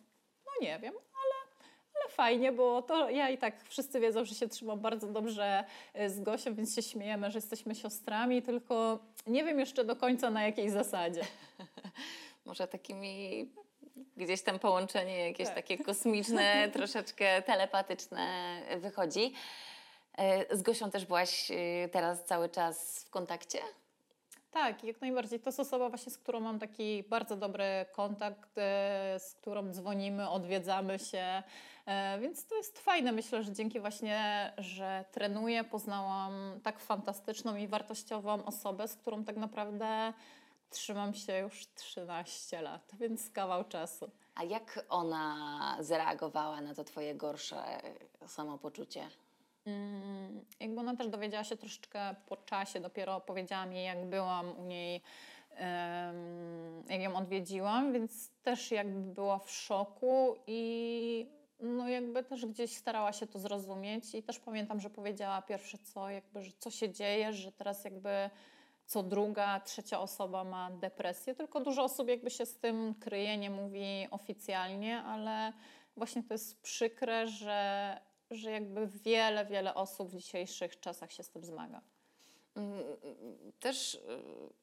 [0.46, 1.64] no nie wiem, ale,
[1.96, 6.10] ale fajnie, bo to ja i tak wszyscy wiedzą, że się trzymam bardzo dobrze e,
[6.10, 10.44] z Gosią, więc się śmiejemy, że jesteśmy siostrami, tylko nie wiem jeszcze do końca na
[10.44, 11.22] jakiej zasadzie.
[12.46, 13.50] Może takimi
[14.18, 15.56] gdzieś tam połączenie jakieś Tak.
[15.56, 19.34] takie kosmiczne, troszeczkę telepatyczne wychodzi.
[20.18, 23.60] E, Z Gosią też byłaś e, teraz cały czas w kontakcie?
[24.56, 25.40] Tak, jak najbardziej.
[25.40, 30.30] To jest osoba właśnie, z którą mam taki bardzo dobry kontakt, e, z którą dzwonimy,
[30.30, 31.44] odwiedzamy się,
[31.86, 33.12] e, więc to jest fajne.
[33.12, 39.38] Myślę, że dzięki właśnie, że trenuję, poznałam tak fantastyczną i wartościową osobę, z którą tak
[39.38, 40.14] naprawdę
[40.70, 44.12] trzymam się już 13 lat, więc kawał czasu.
[44.36, 47.84] A jak ona zareagowała na to twoje gorsze
[48.22, 49.10] e, samopoczucie?
[49.66, 54.64] Mm, jakby ona też dowiedziała się troszeczkę po czasie, dopiero powiedziała mi, jak byłam u
[54.64, 55.02] niej,
[56.90, 63.14] jak ją odwiedziłam, więc też jakby była w szoku i no jakby też gdzieś starała
[63.14, 64.16] się to zrozumieć.
[64.16, 68.30] I też pamiętam, że powiedziała pierwsze co, jakby, że co się dzieje, że teraz jakby
[68.86, 73.50] co druga, trzecia osoba ma depresję, tylko dużo osób jakby się z tym kryje, nie
[73.50, 75.54] mówi oficjalnie, ale
[75.98, 78.00] właśnie to jest przykre, że,
[78.38, 81.82] że jakby wiele, wiele osób w dzisiejszych czasach się z tym zmaga.
[82.56, 82.84] Mm,
[83.60, 84.00] Też y,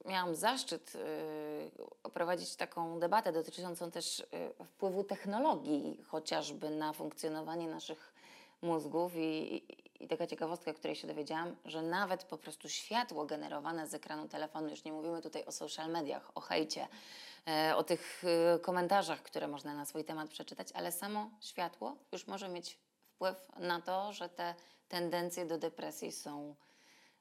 [0.08, 8.14] miałam zaszczyt y, prowadzić taką debatę dotyczącą też y, wpływu technologii chociażby na funkcjonowanie naszych
[8.62, 9.64] mózgów i,
[10.00, 14.68] i taka ciekawostka, której się dowiedziałam, że nawet po prostu światło generowane z ekranu telefonu,
[14.68, 16.88] już nie mówimy tutaj o social mediach, o hejcie,
[17.46, 18.22] e, o tych
[18.62, 22.78] komentarzach, które można na swój temat przeczytać, ale samo światło już może mieć
[23.22, 24.54] wpływ na to, że te
[24.88, 26.54] tendencje do depresji są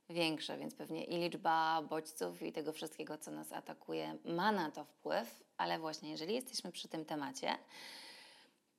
[0.09, 4.83] większe, więc pewnie i liczba bodźców i tego wszystkiego, co nas atakuje, ma na to
[4.83, 7.57] wpływ, ale właśnie jeżeli jesteśmy przy tym temacie,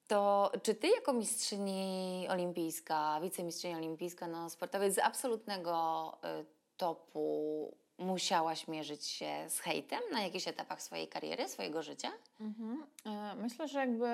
[0.09, 6.45] to czy ty jako mistrzyni olimpijska, wicemistrzyni olimpijska, no sportowiec z absolutnego y,
[6.77, 12.09] topu musiałaś mierzyć się z hejtem na jakichś etapach swojej kariery, swojego życia?
[12.41, 12.87] Mhm.
[13.07, 14.07] E, Myślę, że jakby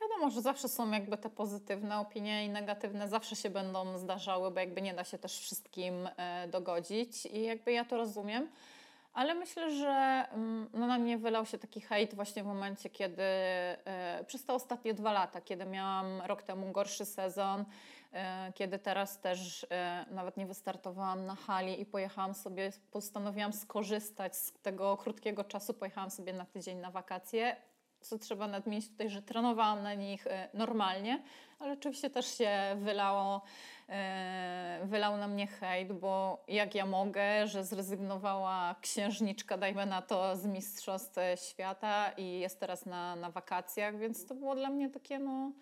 [0.00, 4.60] wiadomo, że zawsze są jakby te pozytywne opinie i negatywne zawsze się będą zdarzały, bo
[4.60, 8.48] jakby nie da się też wszystkim e, dogodzić i jakby ja to rozumiem.
[9.14, 13.22] Ale myślę, że mm, no, na mnie wylał się taki hejt właśnie w momencie, kiedy
[13.22, 17.64] e, przez te ostatnie dwa lata, kiedy miałam rok temu gorszy sezon,
[18.54, 24.52] kiedy teraz też e, nawet nie wystartowałam na hali i pojechałam sobie, postanowiłam skorzystać z
[24.52, 27.56] tego krótkiego czasu, pojechałam sobie na tydzień na wakacje.
[28.00, 31.22] Co trzeba nadmienić tutaj, że trenowałam na nich e, normalnie,
[31.58, 33.42] ale oczywiście też się wylało,
[33.88, 40.36] e, wylał na mnie hejt, bo jak ja mogę, że zrezygnowała księżniczka, dajmy na to,
[40.36, 45.18] z Mistrzostw Świata i jest teraz na, na wakacjach, więc to było dla mnie takie
[45.18, 45.52] no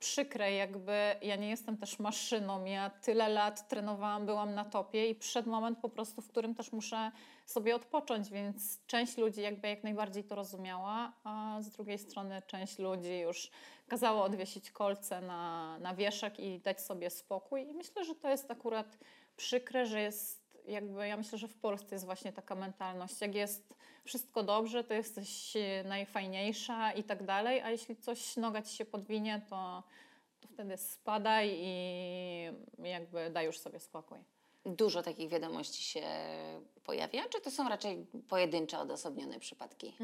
[0.00, 5.14] przykre, jakby ja nie jestem też maszyną, ja tyle lat trenowałam, byłam na topie i
[5.14, 7.12] przyszedł moment po prostu, w którym też muszę
[7.46, 12.78] sobie odpocząć, więc część ludzi jakby jak najbardziej to rozumiała, a z drugiej strony część
[12.78, 13.50] ludzi już
[13.88, 17.68] kazała odwiesić kolce na, na wieszak i dać sobie spokój.
[17.68, 18.98] I myślę, że to jest akurat
[19.36, 23.74] przykre, że jest jakby, ja myślę, że w Polsce jest właśnie taka mentalność, jak jest
[24.04, 28.84] wszystko dobrze, to jesteś e, najfajniejsza i tak dalej, a jeśli coś noga ci się
[28.84, 29.82] podwinie, to,
[30.40, 31.72] to wtedy spadaj i
[32.78, 34.18] jakby daj już sobie spokój.
[34.66, 36.02] Dużo takich wiadomości się
[36.84, 39.94] pojawia, czy to są raczej pojedyncze, odosobnione przypadki?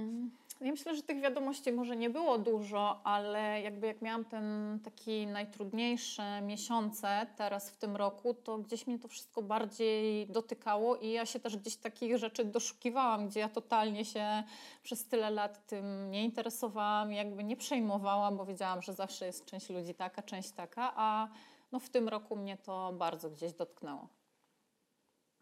[0.61, 5.27] Ja myślę, że tych wiadomości może nie było dużo, ale jakby jak miałam ten taki
[5.27, 11.27] najtrudniejsze miesiące teraz w tym roku, to gdzieś mnie to wszystko bardziej dotykało i ja
[11.27, 14.43] się też gdzieś takich rzeczy doszukiwałam, gdzie ja totalnie się
[14.83, 19.71] przez tyle lat tym nie interesowałam, jakby nie przejmowałam, bo wiedziałam, że zawsze jest część
[19.71, 21.29] ludzi taka, część taka, a
[21.73, 24.09] no w tym roku mnie to bardzo gdzieś dotknęło.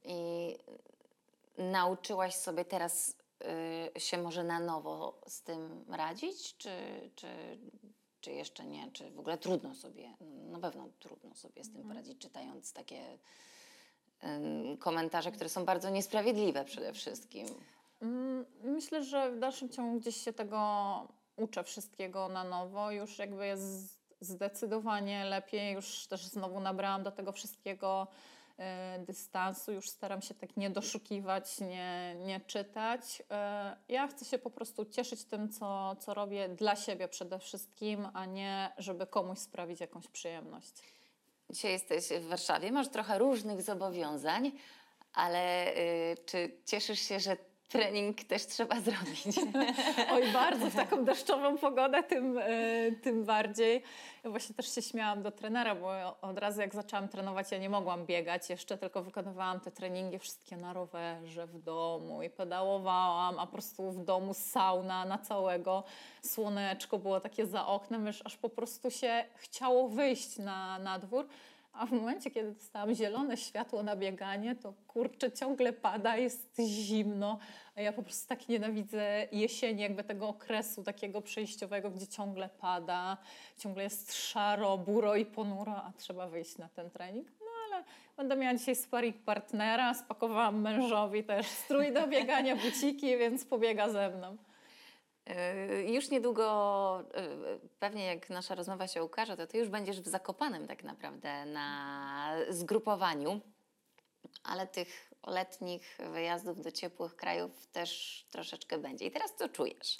[0.04, 0.58] I
[1.58, 3.16] nauczyłaś sobie teraz
[3.96, 6.70] y, się może na nowo z tym radzić, czy,
[7.14, 7.28] czy,
[8.20, 8.90] czy jeszcze nie?
[8.92, 10.14] Czy w ogóle trudno sobie,
[10.50, 13.18] na pewno trudno sobie z tym poradzić, czytając takie
[14.24, 17.46] ym, komentarze, które są bardzo niesprawiedliwe przede wszystkim.
[18.02, 20.58] Mm, Myślę, że w dalszym ciągu gdzieś się tego
[21.36, 22.90] uczę wszystkiego na nowo.
[22.90, 25.74] Już jakby jest zdecydowanie lepiej.
[25.74, 28.06] Już też znowu nabrałam do tego wszystkiego
[28.98, 29.72] dystansu.
[29.72, 33.22] Już staram się tak nie doszukiwać, nie, nie czytać.
[33.30, 38.08] E, ja chcę się po prostu cieszyć tym, co, co robię dla siebie przede wszystkim,
[38.14, 40.72] a nie żeby komuś sprawić jakąś przyjemność.
[41.50, 44.52] Dzisiaj jesteś w Warszawie, masz trochę różnych zobowiązań,
[45.12, 47.36] ale y, czy cieszysz się, że
[47.68, 49.38] trening też trzeba zrobić?
[50.12, 53.82] Oj, bardzo w taką deszczową pogodę, tym, e, tym bardziej.
[54.24, 57.70] Ja właśnie też się śmiałam do trenera, bo od razu jak zaczęłam trenować, ja nie
[57.70, 63.46] mogłam biegać jeszcze, tylko wykonywałam te treningi wszystkie na rowerze, w domu i pedałowałam, a
[63.46, 65.84] po prostu w domu sauna na całego.
[66.22, 71.26] Słoneczko było takie za oknem, wiesz, aż po prostu się chciało wyjść na, na dwór.
[71.74, 77.38] A w momencie, kiedy dostałam zielone światło na bieganie, to kurczę, ciągle pada, jest zimno.
[77.76, 83.16] A ja po prostu tak nienawidzę jesieni, jakby tego okresu takiego przejściowego, gdzie ciągle pada,
[83.58, 87.28] ciągle jest szaro, buro i ponuro, a trzeba wyjść na ten trening.
[87.40, 87.84] No ale
[88.16, 94.10] będę miała dzisiaj sparring partnera, spakowałam mężowi też strój do biegania, buciki, więc pobiega ze
[94.10, 94.36] mną.
[95.26, 100.08] Yy, już niedługo, yy, pewnie jak nasza rozmowa się ukaże, to ty już będziesz w
[100.08, 103.40] Zakopanem tak naprawdę na zgrupowaniu,
[104.42, 109.06] ale tych letnich wyjazdów do ciepłych krajów też troszeczkę będzie.
[109.06, 109.98] I teraz co czujesz?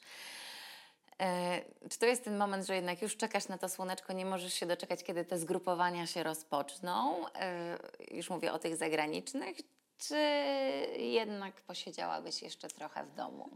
[1.21, 4.55] Yy, czy to jest ten moment, że jednak już czekasz na to słoneczko, nie możesz
[4.55, 7.25] się doczekać, kiedy te zgrupowania się rozpoczną?
[8.11, 9.57] Już mówię o tych zagranicznych,
[10.09, 10.17] czy
[10.99, 13.51] jednak posiedziałabyś jeszcze trochę w domu?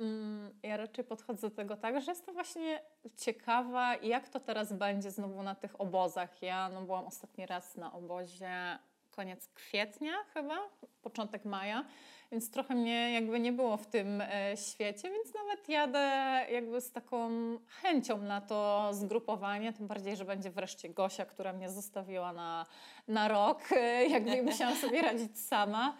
[0.00, 2.82] Mm, ja raczej podchodzę do tego tak, że jestem właśnie
[3.16, 6.42] ciekawa, jak to teraz będzie znowu na tych obozach.
[6.42, 8.78] Ja no, byłam ostatni raz na obozie
[9.18, 10.58] koniec kwietnia chyba,
[11.02, 11.84] początek maja,
[12.32, 16.08] więc trochę mnie jakby nie było w tym e, świecie, więc nawet jadę
[16.52, 17.28] jakby z taką
[17.66, 22.66] chęcią na to zgrupowanie, tym bardziej, że będzie wreszcie Gosia, która mnie zostawiła na,
[23.08, 25.96] na rok, e, jakby musiałam sobie radzić sama.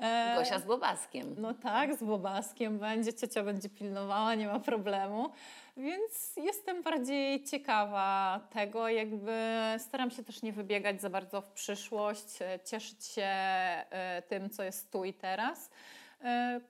[0.00, 1.34] E, Gosia z Bobaskiem.
[1.38, 5.30] No tak, z Bobaskiem będzie, ciocia będzie pilnowała, nie ma problemu.
[5.78, 9.32] Więc jestem bardziej ciekawa tego, jakby
[9.78, 14.62] staram się też nie wybiegać za bardzo w przyszłość, e, cieszyć się e, tym, co
[14.62, 15.70] jest tu i teraz.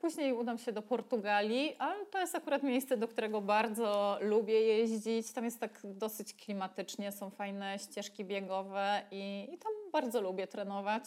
[0.01, 5.33] Później udam się do Portugalii, ale to jest akurat miejsce, do którego bardzo lubię jeździć.
[5.33, 11.05] Tam jest tak dosyć klimatycznie, są fajne ścieżki biegowe i, i tam bardzo lubię trenować.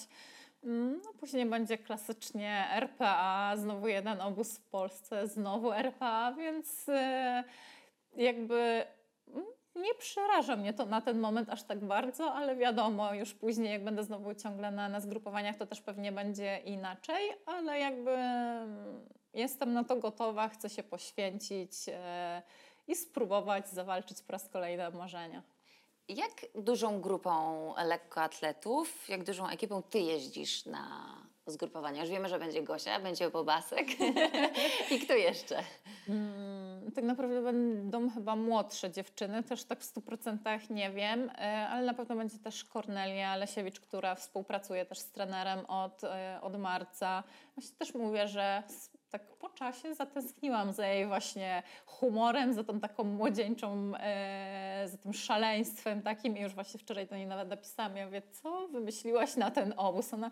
[0.63, 7.43] Mm, no, później będzie klasycznie RPA, znowu jeden obóz w Polsce, znowu RPA, więc e,
[8.15, 8.85] jakby
[9.27, 9.45] mm,
[9.75, 13.83] nie przeraża mnie to na ten moment aż tak bardzo, ale wiadomo, już później jak
[13.83, 19.73] będę znowu ciągle na, na zgrupowaniach, to też pewnie będzie inaczej, ale jakby mm, jestem
[19.73, 22.41] na to gotowa, chcę się poświęcić e,
[22.87, 25.43] i spróbować zawalczyć po raz kolejny marzenia.
[26.07, 32.01] Jak dużą grupą lekkoatletów, jak dużą ekipą ty jeździsz na zgrupowania?
[32.01, 33.87] Już wiemy, że będzie Gosia, będzie Bobasek.
[34.91, 35.63] I kto jeszcze?
[36.95, 41.93] Tak naprawdę będą chyba młodsze dziewczyny, też tak w 100% nie wiem, e, ale na
[41.93, 47.23] pewno będzie też Kornelia Lesiewicz, która współpracuje też z trenerem od, e, od marca.
[47.55, 48.63] Właśnie też mówię, że
[49.11, 55.13] tak po czasie zatęskniłam za jej właśnie humorem, za tą taką młodzieńczą, e, za tym
[55.13, 59.51] szaleństwem takim i już właśnie wczoraj do niej nawet napisałam, ja mówię, co wymyśliłaś na
[59.51, 60.13] ten obóz?
[60.13, 60.31] Ona,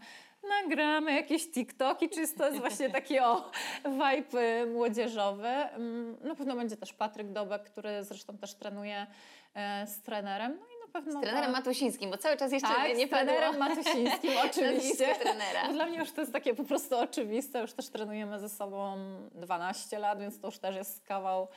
[0.50, 3.52] nagramy jakieś TikToki, czy to jest właśnie taki o
[3.86, 5.48] vibe młodzieżowy.
[5.48, 9.08] Mm, na pewno będzie też Patryk Dobek, który zresztą też trenuje
[9.56, 10.60] e, z trenerem.
[10.82, 11.20] No pewno.
[11.20, 11.66] Z trenerem tak.
[11.66, 13.76] Matusińskim, bo cały czas jeszcze tak, nie z trenerem padło.
[13.76, 15.16] Matusińskim, oczywiście.
[15.16, 15.68] trenera.
[15.68, 17.62] Bo dla mnie już to jest takie po prostu oczywiste.
[17.62, 18.96] Już też trenujemy ze sobą
[19.36, 21.48] 12 lat, więc to już też jest kawał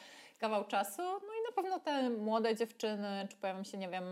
[0.42, 1.02] kawał czasu.
[1.02, 4.04] No i na pewno te młode dziewczyny, czy pojawią się, nie wiem,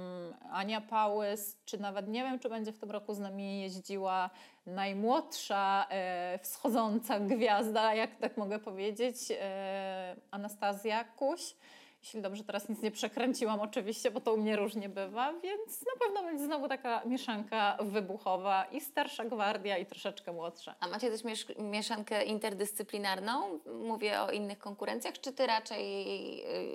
[0.50, 4.30] Ania Pałys, czy nawet nie wiem, czy będzie w tym roku z nami jeździła
[4.66, 11.54] najmłodsza e, wschodząca gwiazda, jak tak mogę powiedzieć, e, Anastazja Kuś
[12.02, 16.06] jeśli dobrze teraz nic nie przekręciłam oczywiście, bo to u mnie różnie bywa, więc na
[16.06, 20.74] pewno będzie znowu taka mieszanka wybuchowa i starsza gwardia i troszeczkę młodsza.
[20.80, 23.60] A macie też miesz mieszankę interdyscyplinarną?
[23.82, 25.84] Mówię o innych konkurencjach, czy ty raczej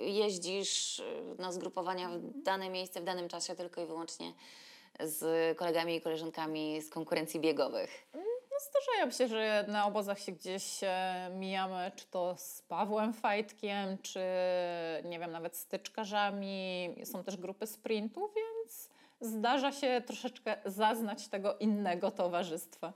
[0.06, 1.04] y, jeździsz y,
[1.38, 4.32] na zgrupowania w dane miejsce, w danym czasie tylko i wyłącznie
[5.00, 8.06] z kolegami i koleżankami z konkurencji biegowych?
[8.56, 13.98] No zdarzają się, że na obozach się gdzieś e, mijamy, czy to z Pawłem Fajtkiem,
[14.02, 14.20] czy
[15.04, 16.94] nie wiem, nawet tyczkarzami.
[17.04, 18.88] Są też grupy sprintów, więc
[19.20, 22.92] zdarza się troszeczkę zaznać tego innego towarzystwa.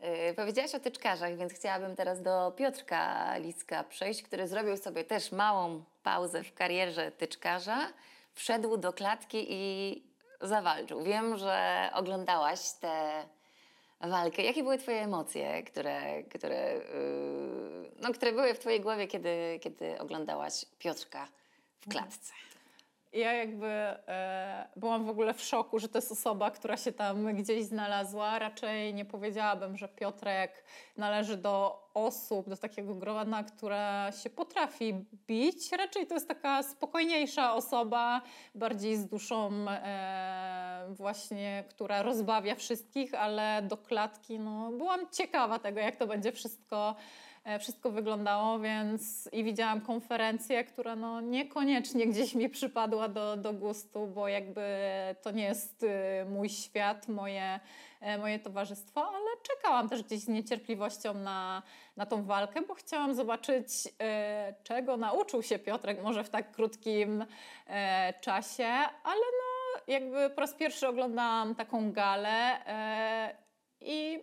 [0.00, 5.32] Yy, powiedziałaś o tyczkarzach, więc chciałabym teraz do Piotrka Liska przejść, który zrobił sobie też
[5.32, 7.78] małą pauzę w karierze tyczkarza,
[8.34, 10.02] wszedł do klatki i
[10.40, 11.02] zawalczył.
[11.02, 13.24] Wiem, że oglądałaś te
[14.06, 14.42] walkę.
[14.42, 19.98] Jakie były Twoje emocje, które, które, yy, no, które były w Twojej głowie, kiedy, kiedy
[19.98, 21.28] oglądałaś Piotrka
[21.80, 22.32] w klatce?
[23.12, 27.34] Ja jakby e, byłam w ogóle w szoku, że to jest osoba, która się tam
[27.36, 28.38] gdzieś znalazła.
[28.38, 30.64] Raczej nie powiedziałabym, że Piotrek
[30.96, 34.94] należy do osób, do takiego grona, która się potrafi
[35.26, 35.72] bić.
[35.72, 38.22] Raczej to jest taka spokojniejsza osoba,
[38.54, 45.80] bardziej z duszą e, właśnie, która rozbawia wszystkich, ale do klatki no, byłam ciekawa tego,
[45.80, 46.94] jak to będzie wszystko
[47.58, 54.06] wszystko wyglądało, więc i widziałam konferencję, która no niekoniecznie gdzieś mi przypadła do, do gustu,
[54.06, 54.62] bo jakby
[55.22, 55.88] to nie jest y,
[56.28, 57.60] mój świat, moje,
[58.00, 61.62] e, moje towarzystwo, ale czekałam też gdzieś z niecierpliwością na,
[61.96, 63.68] na tą walkę, bo chciałam zobaczyć,
[64.00, 67.24] e, czego nauczył się Piotrek może w tak krótkim
[68.20, 68.66] czasie,
[69.04, 72.58] ale no jakby po raz pierwszy oglądałam taką galę
[73.80, 74.22] i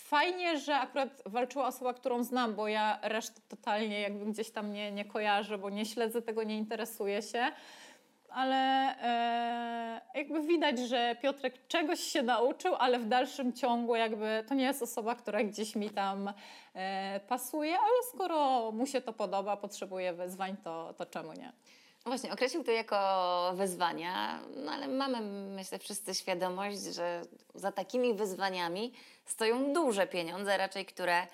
[0.00, 4.92] fajnie, że akurat walczyła osoba, którą znam, bo ja resztę totalnie jakby gdzieś tam nie,
[4.92, 7.52] nie kojarzę, bo nie śledzę tego, nie interesuję się.
[8.28, 8.56] Ale
[9.02, 14.64] e, jakby widać, że Piotrek czegoś się nauczył, ale w dalszym ciągu jakby to nie
[14.64, 16.32] jest osoba, która gdzieś mi tam
[16.74, 21.52] e, pasuje, ale skoro mu się to podoba, potrzebuje wyzwań, to, to czemu nie?
[22.06, 25.20] Właśnie, określił to jako wyzwania, no ale mamy,
[25.56, 27.22] myślę, wszyscy świadomość, że
[27.54, 28.92] za takimi wyzwaniami
[29.24, 31.26] stoją duże pieniądze, raczej które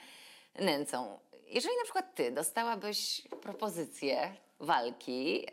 [0.58, 1.18] nęcą.
[1.46, 5.46] Jeżeli na przykład ty dostałabyś propozycję walki, yy,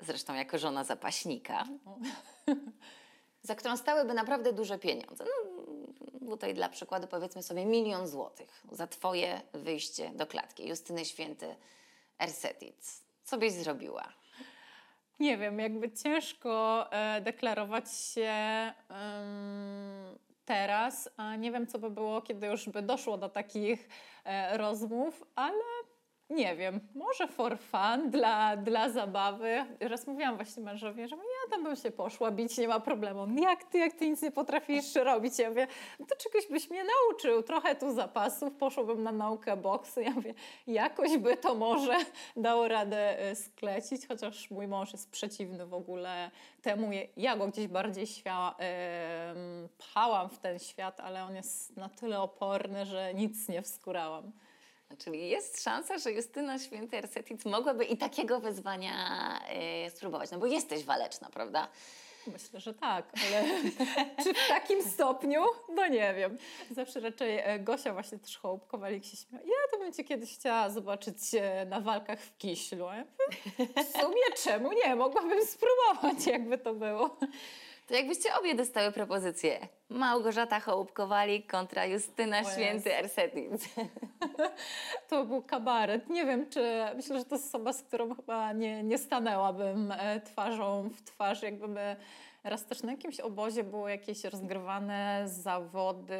[0.00, 1.64] zresztą jako żona zapaśnika,
[3.42, 8.86] za którą stałyby naprawdę duże pieniądze, no, tutaj dla przykładu powiedzmy sobie milion złotych za
[8.86, 11.56] twoje wyjście do klatki, Justyny Święty
[12.18, 14.19] Ersetic, co byś zrobiła?
[15.20, 18.32] Nie wiem, jakby ciężko e, deklarować się
[20.44, 23.88] teraz, a nie wiem, co by było, kiedy już by doszło do takich
[24.24, 25.62] e, rozmów, ale
[26.30, 29.64] nie wiem, może for fun, dla, dla zabawy.
[29.80, 33.42] Raz mówiłam właśnie mężowi, że ja tam bym się poszła bić, nie ma problemu.
[33.42, 35.38] Jak ty, jak ty nic nie potrafisz robić?
[35.38, 35.66] Ja mówię,
[36.08, 40.00] to czegoś byś mnie nauczył, trochę tu zapasów, poszłabym na naukę boksu.
[40.00, 40.34] Ja mówię,
[40.66, 41.96] jakoś by to może
[42.36, 46.30] dało radę e, sklecić, chociaż mój mąż jest przeciwny w ogóle
[46.62, 46.90] temu.
[47.16, 48.54] Ja go gdzieś bardziej świa,
[49.78, 54.32] pchałam w ten świat, ale on jest na tyle oporny, że nic nie wskurałam.
[54.98, 59.40] Czyli jest szansa, że Justyna Święty Ersetic mogłaby i takiego wyzwania
[59.86, 60.30] y, spróbować.
[60.30, 61.68] No bo jesteś waleczna, prawda?
[62.26, 63.44] Myślę, że tak, ale
[64.24, 65.42] czy w takim stopniu?
[65.68, 66.38] No nie wiem.
[66.70, 69.44] Zawsze raczej e, Gosia właśnie też Hołbkowalik się śmiała.
[69.44, 72.86] Ja to bym Cię kiedyś chciała zobaczyć e, na walkach w Kiślu.
[73.58, 74.96] W sumie czemu nie?
[74.96, 77.16] Mogłabym spróbować, jakby to było.
[77.90, 79.68] To jakbyście obie dostały propozycję.
[79.88, 83.68] Małgorzata Hołubkowalik kontra Justyna o Święty Ersetic.
[85.08, 86.10] To był kabaret.
[86.10, 86.84] Nie wiem, czy...
[86.96, 91.42] Myślę, że to jest osoba, z którą chyba nie, nie stanęłabym e, twarzą w twarz.
[91.42, 91.96] Jakby
[92.44, 96.18] raz też na jakimś obozie były jakieś rozgrywane zawody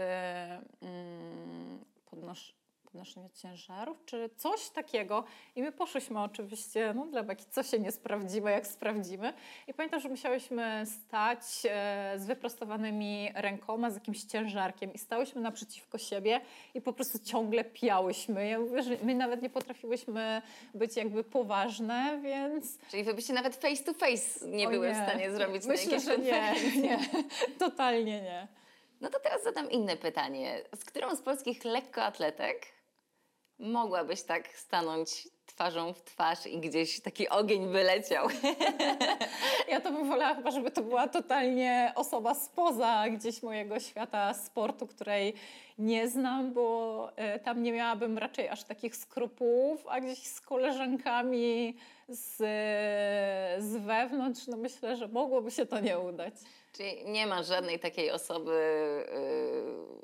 [0.82, 2.59] mm, podnosz
[2.90, 5.24] podnoszenia ciężarów, czy coś takiego.
[5.56, 9.32] I my poszłyśmy oczywiście, no dla beki, co się nie sprawdziło, jak sprawdzimy.
[9.68, 15.98] I pamiętam, że musiałyśmy stać e, z wyprostowanymi rękoma, z jakimś ciężarkiem i stałyśmy naprzeciwko
[15.98, 16.40] siebie
[16.74, 18.48] i po prostu ciągle piałyśmy.
[18.48, 20.42] Ja mówię, że my nawet nie potrafiłyśmy
[20.74, 22.78] być jakby poważne, więc...
[22.90, 24.94] Czyli wy byście nawet face to face nie o były nie.
[24.94, 26.98] w stanie zrobić Myślę, że nie, nie,
[27.58, 28.48] totalnie nie.
[29.00, 30.62] No to teraz zadam inne pytanie.
[30.76, 32.79] Z którą z polskich lekkoatletek
[33.60, 38.28] mogłabyś tak stanąć twarzą w twarz i gdzieś taki ogień wyleciał.
[39.68, 44.86] Ja to bym wolała chyba, żeby to była totalnie osoba spoza gdzieś mojego świata sportu,
[44.86, 45.34] której
[45.78, 51.76] nie znam, bo e, tam nie miałabym raczej aż takich skrupułów, a gdzieś z koleżankami
[52.08, 52.36] z,
[53.64, 56.34] z wewnątrz, no myślę, że mogłoby się to nie udać.
[56.72, 58.60] Czyli nie ma żadnej takiej osoby,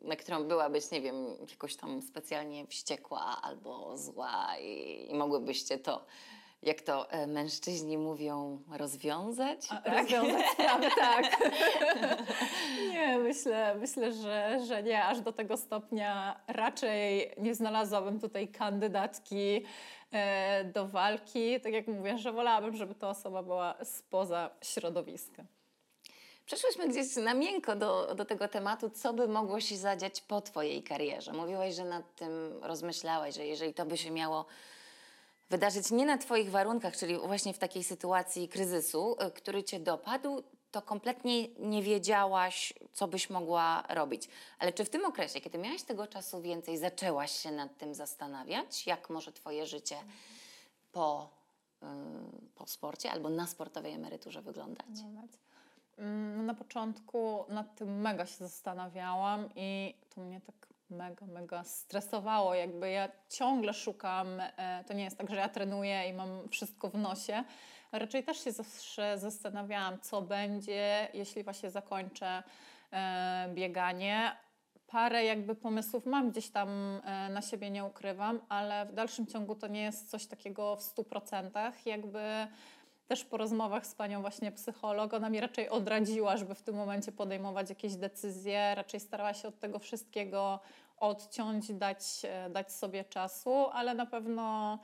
[0.03, 5.79] yy, na którą byłabyś, nie wiem, jakoś tam specjalnie wściekła albo zła i, i mogłybyście
[5.79, 6.07] to
[6.63, 9.61] jak to e, mężczyźni mówią, rozwiązać?
[9.71, 9.99] A, tak?
[9.99, 11.53] Rozwiązać sprawę, tak.
[12.93, 19.65] nie, myślę, myślę że, że nie, aż do tego stopnia raczej nie znalazłabym tutaj kandydatki
[20.13, 21.61] e, do walki.
[21.61, 25.45] Tak jak mówię, że wolałabym, żeby ta osoba była spoza środowiska.
[26.47, 30.83] Przeszłyśmy gdzieś na miękko do, do tego tematu, co by mogło się zadziać po Twojej
[30.83, 31.33] karierze.
[31.33, 34.47] Mówiłaś, że nad tym rozmyślałaś, że jeżeli to by się miało
[35.51, 40.43] wydarzyć nie na Twoich warunkach, czyli właśnie w takiej sytuacji kryzysu, y, który Cię dopadł,
[40.71, 44.29] to kompletnie nie wiedziałaś, co byś mogła robić.
[44.59, 48.87] Ale czy w tym okresie, kiedy miałaś tego czasu więcej, zaczęłaś się nad tym zastanawiać,
[48.87, 49.97] jak może Twoje życie
[50.93, 51.31] po,
[51.83, 51.89] yy,
[52.55, 54.87] po sporcie albo na sportowej emeryturze wyglądać?
[55.99, 62.55] Mm, na początku nad tym mega się zastanawiałam i to mnie tak mega, mega stresowało.
[62.55, 66.91] Jakby ja ciągle szukam, e, to nie jest tak, że ja trenuję i mam wszystko
[66.91, 67.45] w nosie.
[67.93, 72.43] Raczej też się zawsze zastanawiałam, co będzie, jeśli właśnie zakończę
[72.93, 74.37] e, bieganie.
[74.87, 76.69] parę jakby pomysłów mam gdzieś tam
[77.05, 80.83] e, na siebie, nie ukrywam, ale w dalszym ciągu to nie jest coś takiego w
[80.83, 81.87] stu procentach.
[81.87, 82.21] Jakby
[83.07, 87.13] też po rozmowach z panią właśnie psycholog, ona mi raczej odradziła, żeby w tym momencie
[87.13, 90.61] podejmować jakieś decyzje, raczej starała się od tego wszystkiego
[90.97, 94.79] odciąć, dać, e, dać sobie czasu, ale na pewno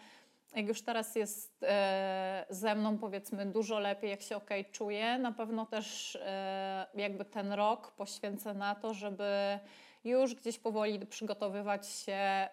[0.55, 5.33] jak już teraz jest e, ze mną powiedzmy dużo lepiej, jak się ok czuję, na
[5.33, 9.59] pewno też e, jakby ten rok poświęcę na to, żeby
[10.05, 12.49] już gdzieś powoli przygotowywać się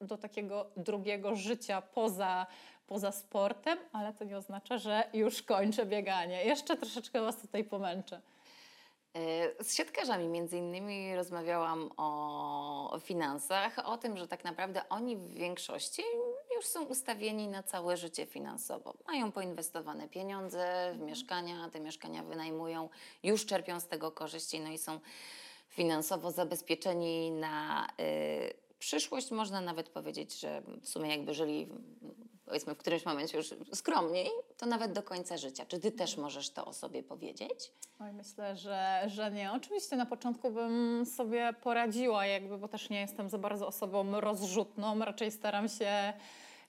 [0.00, 2.46] do takiego drugiego życia poza,
[2.86, 6.44] poza sportem, ale to nie oznacza, że już kończę bieganie.
[6.44, 8.20] Jeszcze troszeczkę Was tutaj pomęczę.
[9.14, 15.34] E, z siatkarzami między innymi rozmawiałam o, finansach, o tym, że tak naprawdę oni w
[15.34, 16.02] większości
[16.56, 18.94] już są ustawieni na całe życie finansowo.
[19.06, 22.88] Mają poinwestowane pieniądze w mieszkania, te mieszkania wynajmują,
[23.22, 25.00] już czerpią z tego korzyści, no i są
[25.68, 29.30] finansowo zabezpieczeni na y, przyszłość.
[29.30, 31.68] Można nawet powiedzieć, że w sumie jakby żyli
[32.44, 35.66] powiedzmy w którymś momencie już skromniej, to nawet do końca życia.
[35.66, 37.72] Czy ty też możesz to o sobie powiedzieć?
[38.00, 39.52] Oj, myślę, że, że nie.
[39.52, 44.98] Oczywiście na początku bym sobie poradziła, jakby, bo też nie jestem za bardzo osobą rozrzutną.
[44.98, 46.12] Raczej staram się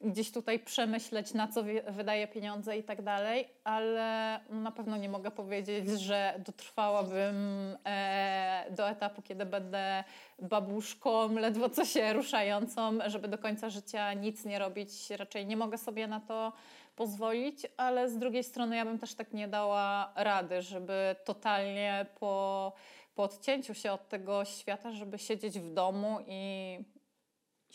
[0.03, 5.31] gdzieś tutaj przemyśleć, na co wydaje pieniądze i tak dalej, ale na pewno nie mogę
[5.31, 7.37] powiedzieć, że dotrwałabym
[7.85, 10.03] e, do etapu, kiedy będę
[10.39, 15.09] babuszką, ledwo co się ruszającą, żeby do końca życia nic nie robić.
[15.09, 16.53] Raczej nie mogę sobie na to
[16.95, 22.73] pozwolić, ale z drugiej strony ja bym też tak nie dała rady, żeby totalnie po,
[23.15, 26.77] po odcięciu się od tego świata, żeby siedzieć w domu i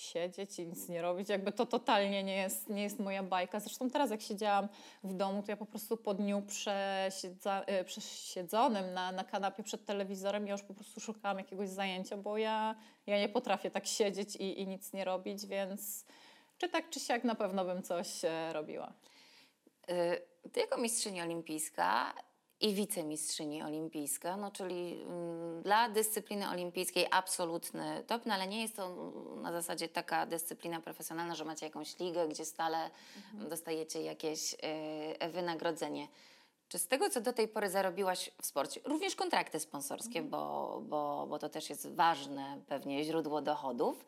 [0.00, 1.28] siedzieć i nic nie robić.
[1.28, 3.60] Jakby to totalnie nie jest, nie jest moja bajka.
[3.60, 4.68] Zresztą teraz jak siedziałam
[5.04, 9.84] w domu, to ja po prostu po dniu przesiedza, e, przesiedzonym na, na kanapie przed
[9.84, 12.74] telewizorem ja już po prostu szukałam jakiegoś zajęcia, bo ja,
[13.06, 16.04] ja nie potrafię tak siedzieć i, i nic nie robić, więc
[16.58, 18.92] czy tak czy siak na pewno bym coś e, robiła.
[19.90, 22.14] Y, ty jako mistrzyni olimpijska
[22.60, 28.76] i wicemistrzyni olimpijska, no czyli mm, dla dyscypliny olimpijskiej absolutny top, no ale nie jest
[28.76, 33.48] to na zasadzie taka dyscyplina profesjonalna, że macie jakąś ligę, gdzie stale mhm.
[33.48, 36.08] dostajecie jakieś y, wynagrodzenie.
[36.68, 40.30] Czy z tego, co do tej pory zarobiłaś w sporcie, również kontrakty sponsorskie, mhm.
[40.30, 44.04] bo, bo, bo to też jest ważne pewnie źródło dochodów,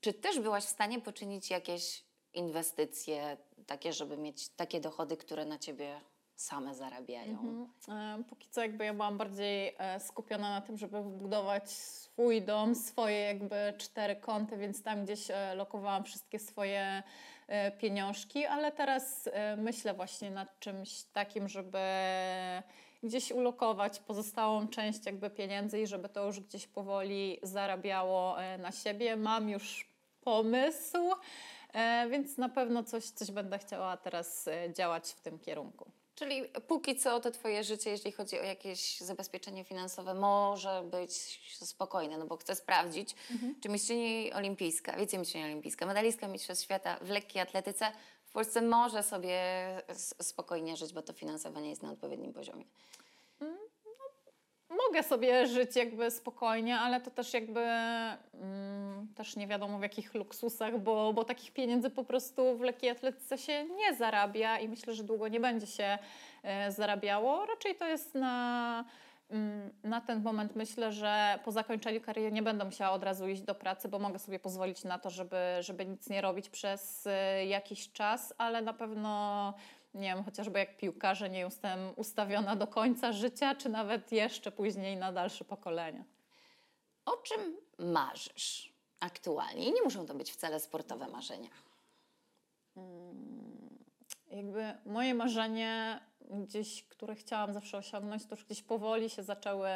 [0.00, 5.58] czy też byłaś w stanie poczynić jakieś inwestycje takie, żeby mieć takie dochody, które na
[5.58, 6.00] ciebie
[6.36, 7.32] same zarabiają.
[7.32, 8.20] Mhm.
[8.20, 12.74] E, póki co jakby ja byłam bardziej e, skupiona na tym, żeby wybudować swój dom,
[12.74, 17.02] swoje jakby cztery kąty, więc tam gdzieś e, lokowałam wszystkie swoje
[17.78, 21.78] pieniążki, ale teraz myślę właśnie nad czymś takim, żeby
[23.02, 29.16] gdzieś ulokować pozostałą część jakby pieniędzy i żeby to już gdzieś powoli zarabiało na siebie.
[29.16, 30.98] Mam już pomysł,
[32.10, 35.90] więc na pewno coś, coś będę chciała teraz działać w tym kierunku.
[36.16, 41.12] Czyli póki co to Twoje życie, jeśli chodzi o jakieś zabezpieczenie finansowe, może być
[41.52, 43.54] spokojne, no bo chcę sprawdzić, mhm.
[43.60, 47.92] czy mistrzyni olimpijska, wicemistrzyni olimpijska, medalistka Mistrzostw Świata w lekkiej atletyce
[48.26, 49.40] w Polsce może sobie
[50.22, 52.64] spokojnie żyć, bo to finansowanie jest na odpowiednim poziomie.
[54.70, 60.14] Mogę sobie żyć jakby spokojnie, ale to też jakby mm, też nie wiadomo w jakich
[60.14, 64.94] luksusach, bo, bo takich pieniędzy po prostu w lekkiej atletyce się nie zarabia i myślę,
[64.94, 65.98] że długo nie będzie się
[66.42, 67.46] e, zarabiało.
[67.46, 68.84] Raczej to jest na
[69.30, 73.42] mm, na ten moment myślę, że po zakończeniu kariery nie będę musiała od razu iść
[73.42, 77.46] do pracy, bo mogę sobie pozwolić na to, żeby, żeby nic nie robić przez e,
[77.46, 79.54] jakiś czas, ale na pewno
[79.96, 84.96] nie wiem, chociażby jak piłkarze nie jestem ustawiona do końca życia, czy nawet jeszcze później
[84.96, 86.04] na dalsze pokolenia.
[87.04, 89.68] O czym marzysz aktualnie?
[89.68, 91.50] I nie muszą to być wcale sportowe marzenia.
[92.74, 93.78] Hmm,
[94.30, 99.68] jakby moje marzenie gdzieś, które chciałam zawsze osiągnąć, to już gdzieś powoli się zaczęły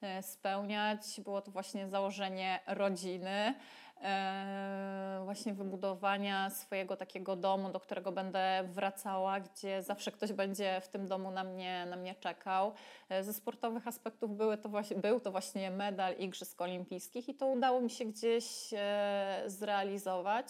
[0.00, 1.20] e, spełniać.
[1.24, 3.54] Było to właśnie założenie rodziny.
[4.02, 10.88] E, właśnie wybudowania swojego takiego domu, do którego będę wracała, gdzie zawsze ktoś będzie w
[10.88, 12.72] tym domu na mnie, na mnie czekał.
[13.08, 17.46] E, ze sportowych aspektów były to właśnie, był to właśnie medal Igrzysk Olimpijskich i to
[17.46, 20.46] udało mi się gdzieś e, zrealizować.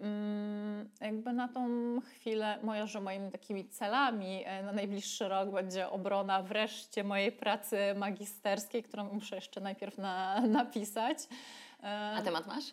[0.00, 1.68] Mm, jakby na tą
[2.00, 8.82] chwilę, moja, że moimi takimi celami na najbliższy rok będzie obrona wreszcie mojej pracy magisterskiej,
[8.82, 11.18] którą muszę jeszcze najpierw na, napisać.
[11.82, 12.64] A temat masz?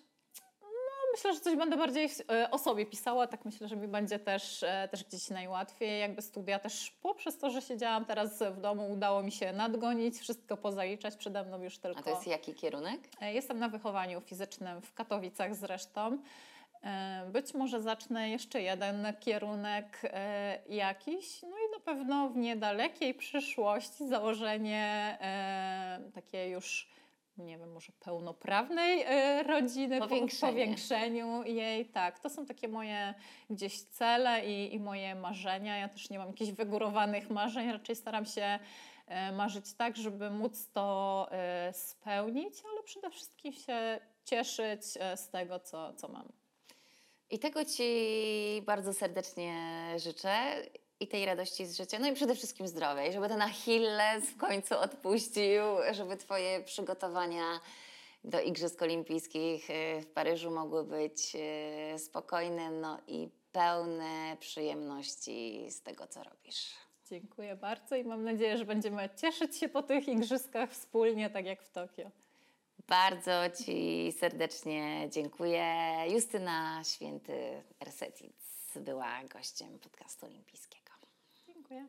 [0.62, 4.20] No, myślę, że coś będę bardziej e, o sobie pisała, tak myślę, że mi będzie
[4.20, 6.00] też, e, też gdzieś najłatwiej.
[6.00, 10.58] Jakby studia też poprzez to, że siedziałam teraz w domu, udało mi się nadgonić, wszystko
[10.58, 12.00] pozaliczać, przede mną już tylko...
[12.00, 13.00] A to jest jaki kierunek?
[13.22, 16.18] E, jestem na wychowaniu fizycznym w Katowicach zresztą.
[17.32, 20.02] Być może zacznę jeszcze jeden kierunek
[20.70, 25.18] jakiś, no i na pewno w niedalekiej przyszłości założenie
[26.14, 26.90] takie już
[27.38, 29.02] nie wiem, może pełnoprawnej
[29.40, 30.52] y, rodziny, Powiększenie.
[30.52, 31.86] po powiększeniu jej.
[31.86, 33.14] Tak, to są takie moje
[33.50, 35.78] gdzieś cele i, i moje marzenia.
[35.78, 38.60] Ja też nie mam jakichś wygórowanych marzeń, raczej staram się
[39.30, 41.28] y, marzyć tak, żeby móc to
[41.70, 44.84] y, spełnić, ale przede wszystkim się cieszyć
[45.16, 46.32] z tego, co, co mam.
[47.30, 47.84] I tego Ci
[48.66, 49.56] bardzo serdecznie
[49.98, 50.56] życzę
[51.00, 54.80] i tej radości z życia, no i przede wszystkim zdrowej, żeby ten Achilles w końcu
[54.80, 57.60] odpuścił, żeby Twoje przygotowania
[58.24, 61.36] do Igrzysk Olimpijskich y, w Paryżu mogły być
[61.96, 66.74] y, spokojne, no i pełne przyjemności z tego, co robisz.
[67.10, 71.64] Dziękuję bardzo i mam nadzieję, że będziemy cieszyć się po tych igrzyskach wspólnie, tak jak
[71.64, 72.12] w Tokio.
[72.88, 73.32] Bardzo
[73.66, 75.96] Ci serdecznie dziękuję.
[76.08, 78.36] Justyna Święty Ersetic
[78.76, 80.83] była gościem podcastu olimpijskiego.
[81.74, 81.86] Dziękuję.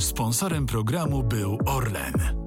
[0.00, 2.43] Sponsorem programu był Orlen.